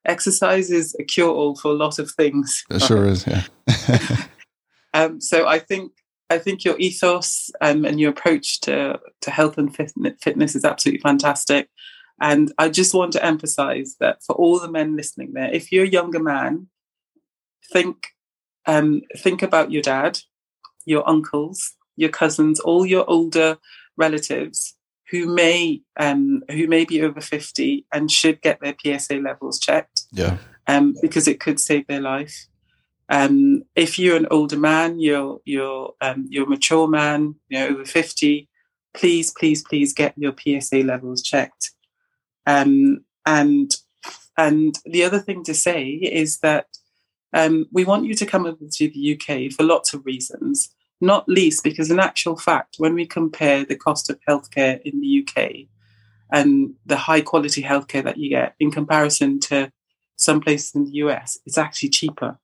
exercise 0.05 0.71
is 0.71 0.95
a 1.01 1.05
cure 1.05 1.31
all 1.31 1.57
for 1.57 1.69
a 1.69 1.75
lot 1.75 1.99
of 1.99 2.11
things. 2.11 2.65
It 2.71 2.83
sure 2.83 3.07
is. 3.07 3.27
Yeah. 3.27 3.45
Um, 4.97 5.21
so 5.21 5.47
I 5.47 5.59
think 5.59 5.93
I 6.29 6.39
think 6.39 6.65
your 6.65 6.77
ethos 6.79 7.51
um, 7.61 7.85
and 7.85 8.01
your 8.01 8.11
approach 8.11 8.61
to 8.63 8.99
to 9.21 9.31
health 9.31 9.59
and 9.59 9.75
fitness 9.75 10.55
is 10.55 10.65
absolutely 10.65 11.01
fantastic. 11.01 11.69
And 12.21 12.53
I 12.59 12.69
just 12.69 12.95
want 12.95 13.13
to 13.13 13.25
emphasize 13.25 13.97
that 14.01 14.23
for 14.25 14.35
all 14.35 14.59
the 14.59 14.71
men 14.71 14.97
listening 14.97 15.33
there, 15.35 15.53
if 15.53 15.71
you're 15.71 15.85
a 15.85 15.89
younger 15.89 16.19
man, 16.19 16.69
think 17.71 18.09
um, 18.67 19.03
think 19.17 19.43
about 19.43 19.71
your 19.71 19.83
dad, 19.83 20.19
your 20.85 21.09
uncles, 21.09 21.75
your 21.97 22.11
cousins, 22.11 22.59
all 22.61 22.85
your 22.87 23.09
older 23.09 23.59
relatives 23.97 24.75
who 25.11 25.27
may 25.27 25.83
um, 25.99 26.43
who 26.51 26.67
may 26.67 26.85
be 26.85 27.03
over 27.03 27.21
fifty 27.21 27.87
and 27.93 28.11
should 28.11 28.41
get 28.43 28.61
their 28.61 28.75
PSA 28.83 29.17
levels 29.17 29.61
checked 29.61 30.03
yeah. 30.13 30.39
um, 30.67 30.97
because 31.01 31.29
it 31.29 31.39
could 31.39 31.61
save 31.61 31.87
their 31.87 32.01
life. 32.01 32.47
Um, 33.09 33.63
if 33.75 33.99
you're 33.99 34.17
an 34.17 34.27
older 34.31 34.59
man, 34.59 34.99
you're 34.99 35.41
you're 35.45 35.95
um, 36.01 36.27
you're 36.29 36.47
a 36.47 36.49
mature 36.49 36.89
man, 36.89 37.37
you 37.49 37.59
know 37.59 37.69
over 37.69 37.85
fifty. 37.85 38.49
Please, 38.95 39.31
please, 39.31 39.63
please 39.63 39.93
get 39.93 40.15
your 40.17 40.35
PSA 40.39 40.79
levels 40.79 41.23
checked. 41.23 41.73
Um, 42.47 43.05
and 43.27 43.71
and 44.37 44.79
the 44.85 45.05
other 45.05 45.19
thing 45.19 45.45
to 45.45 45.55
say 45.55 45.89
is 45.89 46.39
that 46.39 46.67
um, 47.33 47.67
we 47.73 47.85
want 47.85 48.07
you 48.07 48.15
to 48.15 48.27
come 48.27 48.47
over 48.47 48.65
to 48.71 48.89
the 48.89 49.15
UK 49.15 49.53
for 49.53 49.63
lots 49.63 49.93
of 49.93 50.05
reasons. 50.07 50.71
Not 51.01 51.29
least 51.29 51.63
because, 51.63 51.91
in 51.91 52.01
actual 52.01 52.37
fact, 52.37 52.77
when 52.79 52.95
we 52.95 53.07
compare 53.07 53.65
the 53.65 53.77
cost 53.77 54.09
of 54.09 54.19
healthcare 54.27 54.81
in 54.83 55.01
the 55.01 55.23
UK 55.23 55.69
and 56.33 56.75
the 56.87 56.97
high 56.97 57.21
quality 57.21 57.63
healthcare 57.63 58.03
that 58.05 58.17
you 58.17 58.31
get 58.31 58.55
in 58.59 58.71
comparison 58.71 59.39
to 59.41 59.71
some 60.17 60.41
places 60.41 60.75
in 60.75 60.87
the 60.87 60.93
US, 60.93 61.39
it's 61.45 61.59
actually 61.59 61.91
cheaper. 61.91 62.39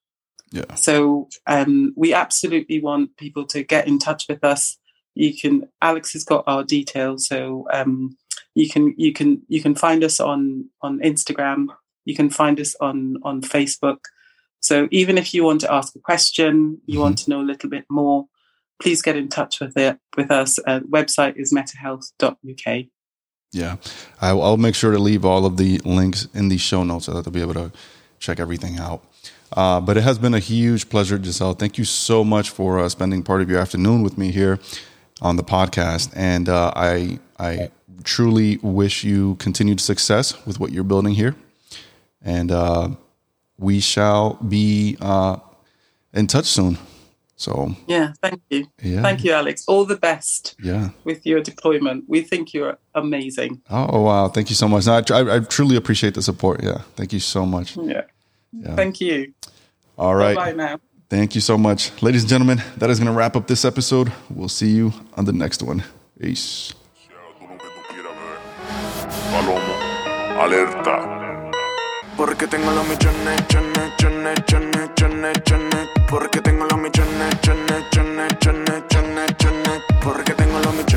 Yeah. 0.53 0.75
So 0.75 1.29
um, 1.47 1.95
we 1.97 2.13
absolutely 2.13 2.81
want 2.81 3.17
people 3.17 3.47
to 3.47 3.63
get 3.63 3.89
in 3.89 3.99
touch 3.99 4.27
with 4.29 4.45
us. 4.45 4.79
You 5.15 5.37
can. 5.37 5.69
Alex 5.81 6.13
has 6.13 6.25
got 6.25 6.45
our 6.47 6.63
details, 6.63 7.27
so 7.27 7.67
um, 7.73 8.17
you 8.55 8.69
can 8.69 8.95
you 8.97 9.13
can 9.13 9.43
you 9.49 9.63
can 9.63 9.75
find 9.75 10.05
us 10.05 10.21
on 10.21 10.69
on 10.81 11.01
Instagram. 11.01 11.67
You 12.05 12.15
can 12.15 12.31
find 12.31 12.61
us 12.61 12.75
on 12.81 13.17
on 13.23 13.43
Facebook. 13.43 13.99
So 14.61 14.89
even 14.91 15.19
if 15.19 15.35
you 15.35 15.45
want 15.45 15.61
to 15.63 15.73
ask 15.73 15.95
a 15.97 15.99
question, 15.99 16.81
you 16.87 17.01
want 17.01 17.19
to 17.19 17.31
know 17.31 17.41
a 17.41 17.43
little 17.43 17.69
bit 17.69 17.85
more, 17.91 18.27
please 18.81 19.03
get 19.03 19.17
in 19.17 19.29
touch 19.29 19.61
with 19.61 19.77
it 19.77 19.99
with 20.17 20.31
us. 20.31 20.59
Uh, 20.65 20.81
website 20.81 21.37
is 21.37 21.53
metahealth.uk. 21.53 22.85
Yeah. 23.53 23.77
I, 24.21 24.31
I'll 24.31 24.57
make 24.57 24.77
sure 24.77 24.93
to 24.93 24.99
leave 24.99 25.25
all 25.25 25.47
of 25.47 25.57
the 25.57 25.79
links 25.79 26.29
in 26.33 26.49
the 26.49 26.59
show 26.59 26.85
notes 26.85 27.07
so 27.07 27.13
that 27.13 27.25
they'll 27.25 27.33
be 27.33 27.41
able 27.41 27.55
to 27.55 27.73
check 28.21 28.39
everything 28.39 28.79
out. 28.79 29.05
Uh, 29.57 29.81
but 29.81 29.97
it 29.97 30.03
has 30.03 30.19
been 30.19 30.35
a 30.35 30.39
huge 30.39 30.89
pleasure, 30.89 31.23
Giselle. 31.23 31.55
Thank 31.55 31.79
you 31.79 31.85
so 31.85 32.25
much 32.25 32.51
for 32.51 32.79
uh, 32.79 32.89
spending 32.89 33.23
part 33.23 33.43
of 33.43 33.51
your 33.51 33.59
afternoon 33.61 34.03
with 34.03 34.17
me 34.19 34.31
here 34.33 34.59
on 35.21 35.37
the 35.37 35.45
podcast. 35.45 36.13
And 36.17 36.49
uh, 36.49 36.73
I, 36.75 37.19
I 37.39 37.71
truly 38.05 38.59
wish 38.63 39.05
you 39.05 39.37
continued 39.37 39.81
success 39.81 40.35
with 40.47 40.59
what 40.61 40.73
you're 40.73 40.85
building 40.85 41.15
here. 41.15 41.35
And 42.23 42.51
uh, 42.51 42.91
we 43.59 43.81
shall 43.81 44.35
be 44.35 44.97
uh, 45.01 45.37
in 46.13 46.27
touch 46.27 46.47
soon. 46.47 46.79
So, 47.37 47.75
Yeah, 47.89 48.13
thank 48.23 48.41
you. 48.51 48.67
yeah. 48.81 49.03
Thank 49.03 49.25
you, 49.25 49.33
Alex. 49.33 49.65
All 49.67 49.85
the 49.85 49.97
best 49.97 50.55
Yeah. 50.63 50.91
with 51.03 51.27
your 51.27 51.41
deployment. 51.41 52.05
We 52.09 52.21
think 52.21 52.55
you're 52.55 52.79
amazing. 52.95 53.63
Oh, 53.69 54.03
wow. 54.03 54.29
Thank 54.29 54.49
you 54.49 54.55
so 54.55 54.69
much. 54.69 54.87
No, 54.87 54.93
I, 54.95 55.03
I, 55.11 55.37
I 55.37 55.41
truly 55.41 55.75
appreciate 55.75 56.15
the 56.15 56.23
support. 56.23 56.63
Yeah. 56.63 56.83
Thank 56.95 57.13
you 57.13 57.19
so 57.19 57.45
much. 57.45 57.77
Yeah. 57.77 58.03
Yeah. 58.53 58.77
Thank 58.77 59.01
you. 59.01 59.33
All 59.99 60.15
right. 60.15 60.37
Bye 60.37 60.53
now. 60.53 60.79
Thank 61.09 61.35
you 61.35 61.41
so 61.41 61.59
much. 61.59 61.91
Ladies 62.03 62.23
and 62.23 62.31
gentlemen, 62.31 62.63
that 62.79 62.89
is 62.91 62.99
going 62.99 63.13
to 63.13 63.17
wrap 63.17 63.37
up 63.37 63.47
this 63.47 63.65
episode. 63.65 64.13
We'll 64.31 64.49
see 64.49 64.71
you 64.71 64.93
on 65.15 65.25
the 65.27 65.33
next 65.33 65.63
one. 65.63 65.85
Peace. 66.19 66.73
Palomo, 69.31 69.75
alerta. 70.41 71.51
Porque 72.17 72.47
tengo 72.47 72.71
los 72.73 72.87
millones, 72.89 73.47
chones, 73.49 73.97
chones, 73.99 74.45
chones, 74.47 74.91
chones, 74.95 75.43
chones. 75.45 75.89
Porque 76.09 76.41
tengo 76.41 76.67
los 76.67 76.79
millones, 76.79 77.41
chones, 77.43 77.85
chones, 77.91 78.39
chones, 78.41 78.83
chones, 78.89 79.37
chones. 79.39 79.83
Porque 80.03 80.35
tengo 80.35 80.59
los 80.61 80.75
millones. 80.75 80.92